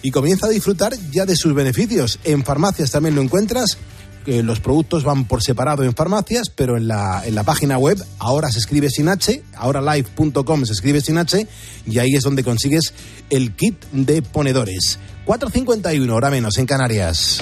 [0.01, 2.19] y comienza a disfrutar ya de sus beneficios.
[2.23, 3.77] En farmacias también lo encuentras,
[4.25, 8.51] los productos van por separado en farmacias, pero en la, en la página web ahora
[8.51, 11.47] se escribe sin H, ahoralife.com se escribe sin H,
[11.85, 12.93] y ahí es donde consigues
[13.29, 14.99] el kit de ponedores.
[15.25, 17.41] 4.51, hora menos en Canarias.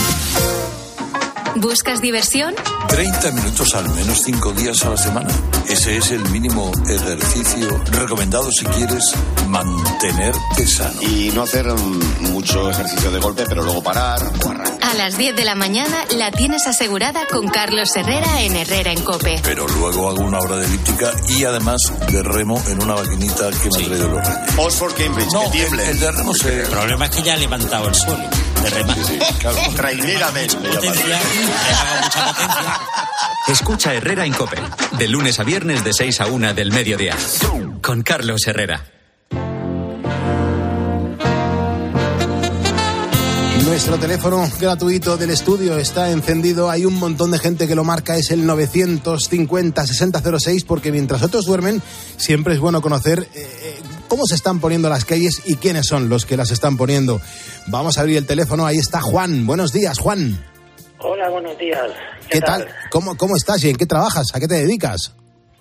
[1.55, 2.55] ¿Buscas diversión?
[2.87, 5.29] 30 minutos al menos 5 días a la semana.
[5.67, 9.13] Ese es el mínimo ejercicio recomendado si quieres
[9.47, 11.01] mantenerte sano.
[11.01, 11.65] Y no hacer
[12.21, 14.77] mucho ejercicio de golpe, pero luego parar o arrancar.
[14.81, 19.01] A las 10 de la mañana la tienes asegurada con Carlos Herrera en Herrera en
[19.03, 19.39] Cope.
[19.43, 23.69] Pero luego hago una hora de elíptica y además de remo en una maquinita que
[23.77, 24.53] me ha traído los reyes.
[24.57, 25.89] Oxford Cambridge, No, que tiemble.
[25.89, 26.61] el de remo se...
[26.61, 28.23] El problema es que ya ha levantado el suelo
[28.69, 29.19] de.
[29.39, 29.57] Claro.
[29.75, 31.19] Potencia, mucha potencia.
[33.47, 34.57] Escucha Herrera en Cope.
[34.97, 37.15] De lunes a viernes de 6 a 1 del mediodía.
[37.81, 38.85] Con Carlos Herrera.
[43.65, 46.69] Nuestro teléfono gratuito del estudio está encendido.
[46.69, 48.17] Hay un montón de gente que lo marca.
[48.17, 51.81] Es el 950-6006 porque mientras otros duermen,
[52.17, 53.79] siempre es bueno conocer eh, eh,
[54.11, 57.21] cómo se están poniendo las calles y quiénes son los que las están poniendo.
[57.67, 58.65] Vamos a abrir el teléfono.
[58.65, 59.47] Ahí está Juan.
[59.47, 60.37] Buenos días, Juan.
[60.97, 61.89] Hola, buenos días.
[62.29, 62.67] ¿Qué, tal?
[62.91, 64.35] ¿Cómo, ¿Cómo estás y en qué trabajas?
[64.35, 65.15] ¿A qué te dedicas?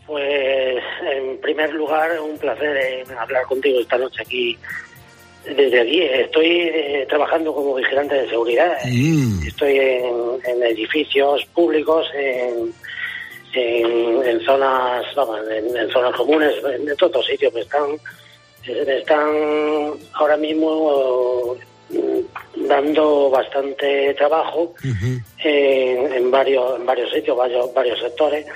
[0.05, 0.83] Pues,
[1.15, 4.59] en primer lugar, un placer eh, hablar contigo esta noche aquí.
[5.45, 8.73] Desde aquí estoy eh, trabajando como vigilante de seguridad.
[8.85, 9.47] Mm.
[9.47, 12.75] Estoy en, en edificios públicos, en,
[13.55, 17.55] en, en zonas, vamos, en, zonas comunes, en, todos sitios.
[17.55, 17.97] Me están,
[18.65, 19.29] están
[20.15, 21.57] ahora mismo
[21.91, 24.75] mm, dando bastante trabajo
[25.43, 28.47] en, en varios en varios sitios, varios, varios sectores,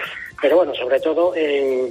[0.40, 1.90] pero bueno, sobre todo en,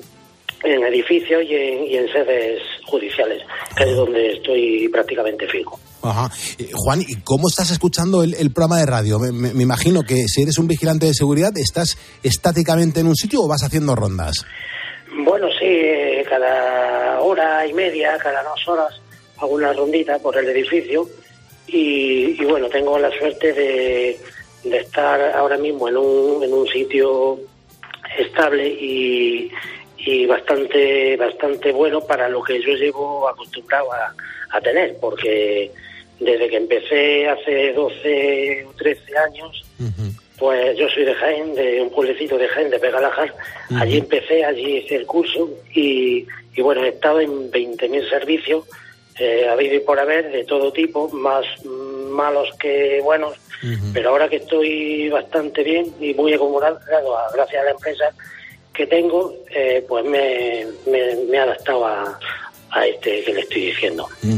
[0.63, 3.41] en edificios y en, y en sedes judiciales,
[3.75, 5.79] que es donde estoy prácticamente fijo.
[6.03, 6.29] Ajá.
[6.59, 9.19] Eh, Juan, ¿y cómo estás escuchando el, el programa de radio?
[9.19, 13.15] Me, me- me imagino que si eres un vigilante de seguridad, ¿estás estáticamente en un
[13.15, 14.45] sitio o vas haciendo rondas?
[15.25, 19.01] Bueno, sí, eh, cada hora y media, cada dos horas,
[19.37, 21.07] hago una rondita por el edificio
[21.67, 24.19] y, y bueno, tengo la suerte de,
[24.63, 27.39] de estar ahora mismo en un, en un sitio
[28.17, 29.51] estable y,
[29.97, 34.13] y bastante bastante bueno para lo que yo llevo acostumbrado a,
[34.51, 35.71] a tener, porque
[36.19, 39.65] desde que empecé hace 12 o 13 años,
[40.37, 43.33] pues yo soy de Jaén, de un pueblecito de Jaén, de Pegalajar.
[43.79, 46.25] Allí empecé, allí hice el curso y,
[46.55, 48.65] y bueno, he estado en 20.000 servicios,
[49.19, 53.35] eh, habido y por haber, de todo tipo, más malos que buenos.
[53.93, 56.79] Pero ahora que estoy bastante bien y muy acomodado,
[57.17, 58.05] a- gracias a la empresa
[58.73, 62.19] que tengo, eh, pues me, me, me he adaptado a,
[62.71, 64.09] a este que le estoy diciendo.
[64.21, 64.35] Mm.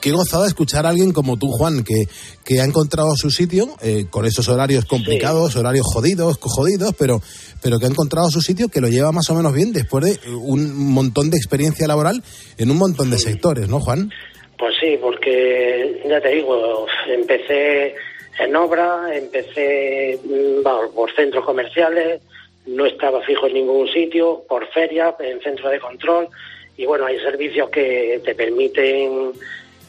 [0.00, 2.04] Qué gozada escuchar a alguien como tú, Juan, que,
[2.44, 7.20] que ha encontrado su sitio eh, con esos horarios complicados, horarios jodidos, jodidos, pero,
[7.62, 10.30] pero que ha encontrado su sitio que lo lleva más o menos bien después de
[10.30, 12.22] un montón de experiencia laboral
[12.58, 14.10] en un montón de sectores, ¿no, Juan?
[14.58, 17.94] Pues sí, porque ya te digo, empecé
[18.38, 20.62] en obra, empecé mm,
[20.94, 22.20] por centros comerciales,
[22.66, 26.28] no estaba fijo en ningún sitio, por feria, en centro de control,
[26.76, 29.32] y bueno, hay servicios que te permiten,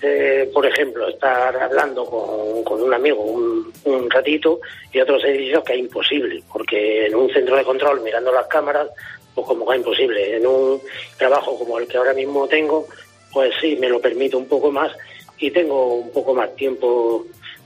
[0.02, 4.60] eh, por ejemplo, estar hablando con, con un amigo un, un ratito,
[4.91, 8.89] y otros servicios que es imposible, porque en un centro de control, mirando las cámaras,
[9.34, 10.38] pues como que es imposible.
[10.38, 10.82] En un
[11.18, 12.88] trabajo como el que ahora mismo tengo,
[13.32, 14.91] pues sí, me lo permite un poco más
[15.38, 17.24] y tengo un poco más tiempo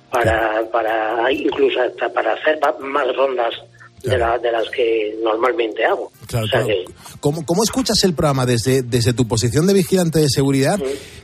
[0.09, 3.55] para, para incluso hasta para hacer más rondas
[4.03, 6.11] de, la- de las que normalmente hago.
[6.27, 6.67] Claro, O sea claro.
[6.67, 6.85] que,
[7.19, 10.79] ¿Cómo, cómo escuchas el programa desde, desde tu posición de vigilante de seguridad?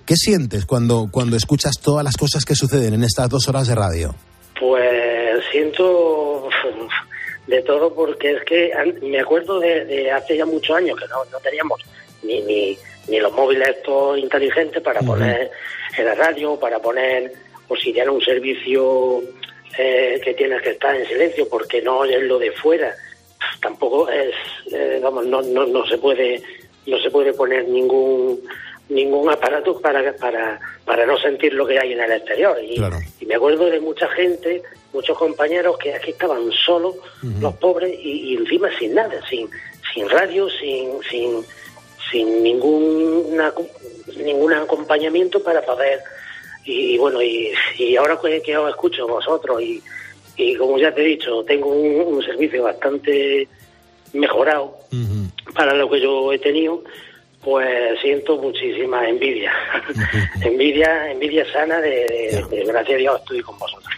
[0.06, 3.76] ¿Qué sientes cuando, cuando escuchas todas las cosas que suceden en estas dos horas de
[3.76, 4.16] radio?
[4.60, 6.50] Pues siento
[7.48, 8.72] de todo porque es que
[9.02, 11.82] me acuerdo de, de hace ya muchos años que no, no teníamos
[12.24, 15.50] ni, ni, ni los móviles estos inteligentes para poner
[15.98, 17.32] en la radio, para poner,
[17.68, 19.22] o si era un servicio
[19.78, 22.96] eh, que tienes que estar en silencio porque no oyes lo de fuera,
[23.62, 24.34] tampoco es,
[24.72, 26.42] eh, vamos, no, no, no se puede
[26.86, 28.42] no se puede poner ningún
[28.90, 32.58] ningún aparato para, para, para no sentir lo que hay en el exterior.
[32.64, 32.82] Y,
[33.20, 34.64] y me acuerdo de mucha gente,
[34.94, 36.96] muchos compañeros que aquí estaban solos,
[37.42, 39.50] los pobres, y, y encima sin nada, sin,
[39.94, 41.46] sin radio, sin, sin,
[42.10, 43.54] sin ninguna,
[44.16, 46.02] ningún acompañamiento para poder.
[46.68, 49.82] Y, y bueno, y, y ahora que, que os escucho vosotros, y,
[50.36, 53.48] y como ya te he dicho, tengo un, un servicio bastante
[54.14, 54.78] mejorado
[55.56, 56.84] para lo que yo he tenido,
[57.42, 59.54] pues siento muchísima envidia.
[60.42, 63.94] envidia, envidia sana de, de- de gracias a Dios estoy con vosotros.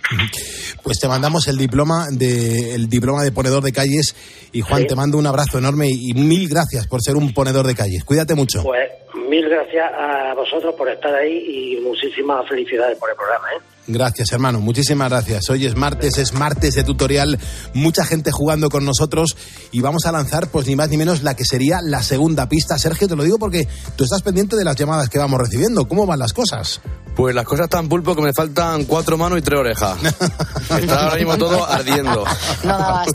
[0.84, 4.15] Pues te mandamos el diploma de, el diploma de ponedor de calles
[4.51, 4.88] y Juan, Sí.
[4.88, 8.03] te mando un abrazo enorme y, y mil gracias por ser un ponedor de calles.
[8.03, 8.63] Cuídate mucho.
[8.63, 8.89] Pues
[9.30, 13.47] mil gracias a vosotros por estar ahí y muchísimas felicidades por el programa.
[13.55, 13.61] ¿eh?
[13.92, 14.60] Gracias, hermano.
[14.60, 15.50] Muchísimas gracias.
[15.50, 17.40] Hoy es martes, es martes de tutorial.
[17.74, 19.36] Mucha gente jugando con nosotros
[19.72, 22.78] y vamos a lanzar, pues ni más ni menos, la que sería la segunda pista.
[22.78, 25.88] Sergio, te lo digo porque tú estás pendiente de las llamadas que vamos recibiendo.
[25.88, 26.82] ¿Cómo van las cosas?
[27.16, 29.98] Pues las cosas tan pulpo que me faltan cuatro manos y tres orejas.
[30.80, 32.26] Está ahora mismo todo ardiendo.
[32.64, 33.06] No da.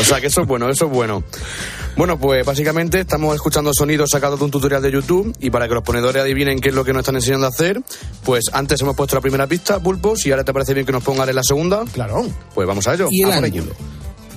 [0.00, 1.22] O sea que eso es bueno, eso es bueno.
[1.96, 5.74] Bueno, pues básicamente estamos escuchando sonidos sacados de un tutorial de YouTube y para que
[5.74, 7.82] los ponedores adivinen qué es lo que nos están enseñando a hacer,
[8.24, 11.04] pues antes hemos puesto la primera pista, Pulpo, si ahora te parece bien que nos
[11.04, 11.84] pongan en la segunda.
[11.92, 12.26] Claro.
[12.54, 13.08] Pues vamos a ello.
[13.10, 13.72] Y el a ángulo.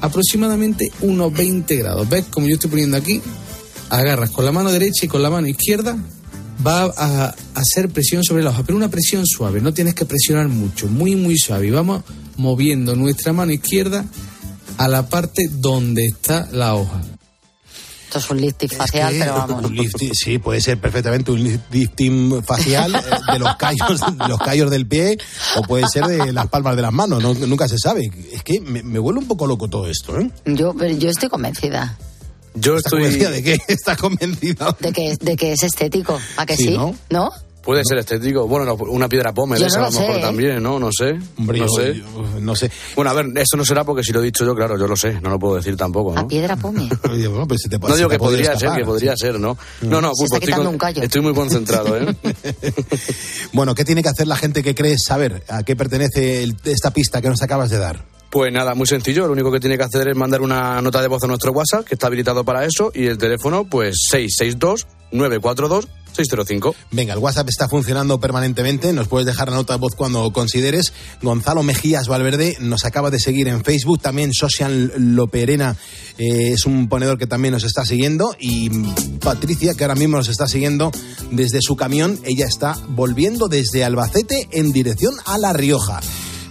[0.02, 2.10] Aproximadamente unos 20 grados.
[2.10, 2.26] ¿Ves?
[2.30, 3.22] Como yo estoy poniendo aquí,
[3.90, 5.98] agarras con la mano derecha y con la mano izquierda,
[6.66, 10.06] va a, a hacer presión sobre la hoja, pero una presión suave, no tienes que
[10.06, 11.68] presionar mucho, muy, muy suave.
[11.68, 12.04] Y vamos
[12.36, 14.06] moviendo nuestra mano izquierda
[14.78, 17.02] a la parte donde está la hoja.
[18.16, 19.66] Esto es un lifting facial, pero vamos.
[19.66, 23.00] Un lifting, sí, puede ser perfectamente un lif- lifting facial eh,
[23.34, 25.18] de los callos, de los callos del pie
[25.58, 27.22] o puede ser de las palmas de las manos.
[27.22, 28.10] no- nunca se sabe.
[28.32, 30.18] Es que me, me vuelve un poco loco todo esto.
[30.20, 30.30] ¿eh?
[30.46, 31.98] Yo, pero yo estoy convencida
[32.54, 33.02] Yo ¿Estás estoy...
[33.04, 33.58] convencida de qué?
[33.68, 34.76] ¿Estás convencida?
[34.80, 36.18] de que, de que es estético.
[36.38, 36.78] ¿A que Sí, sí?
[36.78, 36.96] ¿no?
[37.10, 37.32] ¿No?
[37.66, 38.48] Puede ser estético.
[38.48, 40.24] Bueno, no, una piedra pómez, esa no a lo mejor sé, ¿eh?
[40.24, 40.80] también, ¿no?
[40.80, 41.18] No sé.
[41.38, 41.96] Hombre, no yo- sé.
[41.96, 42.70] yo no sé.
[42.96, 44.96] Bueno, a ver, eso no será porque si lo he dicho yo, claro, yo lo
[44.96, 46.28] sé, no lo puedo decir tampoco, A ¿no?
[46.28, 49.26] piedra bueno, pues se te- No digo que podría ser, que podría sí.
[49.26, 49.58] ser, ¿no?
[49.82, 51.02] No, no, Pulpo, está estoy, con- un callo.
[51.02, 52.16] estoy muy concentrado, ¿eh?
[53.54, 56.92] Bueno, ¿qué tiene que hacer la gente que cree saber a qué pertenece el- esta
[56.92, 58.06] pista que nos acabas de dar?
[58.30, 59.28] Pues nada, muy sencillo.
[59.28, 61.86] Lo único que tiene que hacer es mandar una nota de voz a nuestro WhatsApp,
[61.86, 66.76] que está habilitado para eso, y el teléfono, pues 662-942-605.
[66.92, 68.92] Venga, el WhatsApp está funcionando permanentemente.
[68.94, 70.94] Nos puedes dejar la nota de voz cuando consideres.
[71.22, 74.02] Gonzalo Mejías Valverde nos acaba de seguir en Facebook.
[74.02, 75.78] También Social Loperena
[76.18, 78.36] eh, es un ponedor que también nos está siguiendo.
[78.40, 78.70] Y
[79.20, 80.92] Patricia, que ahora mismo nos está siguiendo
[81.32, 82.20] desde su camión.
[82.24, 86.02] Ella está volviendo desde Albacete en dirección a La Rioja.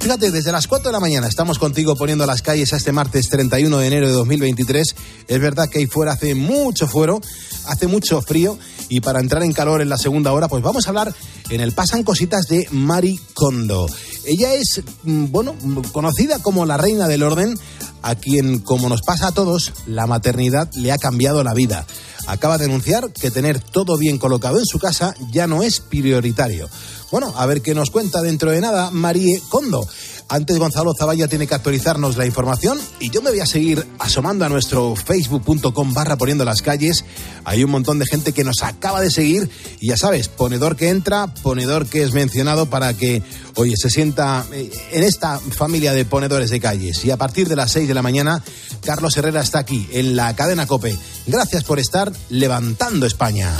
[0.04, 3.30] Fíjate, desde las 4 de la mañana estamos contigo poniendo las calles a este martes
[3.30, 4.94] 31 de enero de 2023.
[5.28, 7.22] Es verdad que ahí fuera hace mucho fuero,
[7.68, 8.58] hace mucho frío
[8.90, 11.14] y para entrar en calor en la segunda hora, pues vamos a hablar
[11.48, 13.86] en el Pasan Cositas de Mari Kondo.
[14.26, 15.54] Ella es, mm, bueno,
[15.92, 17.58] conocida como la reina del orden,
[18.02, 21.86] a quien, como nos pasa a todos, la maternidad le ha cambiado la vida.
[22.26, 26.68] Acaba de anunciar que tener todo bien colocado en su casa ya no es prioritario.
[27.14, 29.86] Bueno, a ver qué nos cuenta dentro de nada Marie Kondo.
[30.28, 34.44] Antes Gonzalo Zavalla tiene que actualizarnos la información y yo me voy a seguir asomando
[34.44, 37.04] a nuestro facebook.com barra poniendo las calles.
[37.44, 39.48] Hay un montón de gente que nos acaba de seguir
[39.78, 43.22] y ya sabes, ponedor que entra, ponedor que es mencionado para que,
[43.54, 47.04] oye, se sienta eh, en esta familia de ponedores de calles.
[47.04, 48.42] Y a partir de las 6 de la mañana,
[48.84, 50.98] Carlos Herrera está aquí en la cadena Cope.
[51.28, 53.56] Gracias por estar levantando España.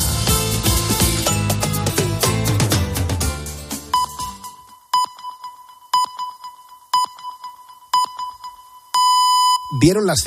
[9.84, 10.22] Vieron las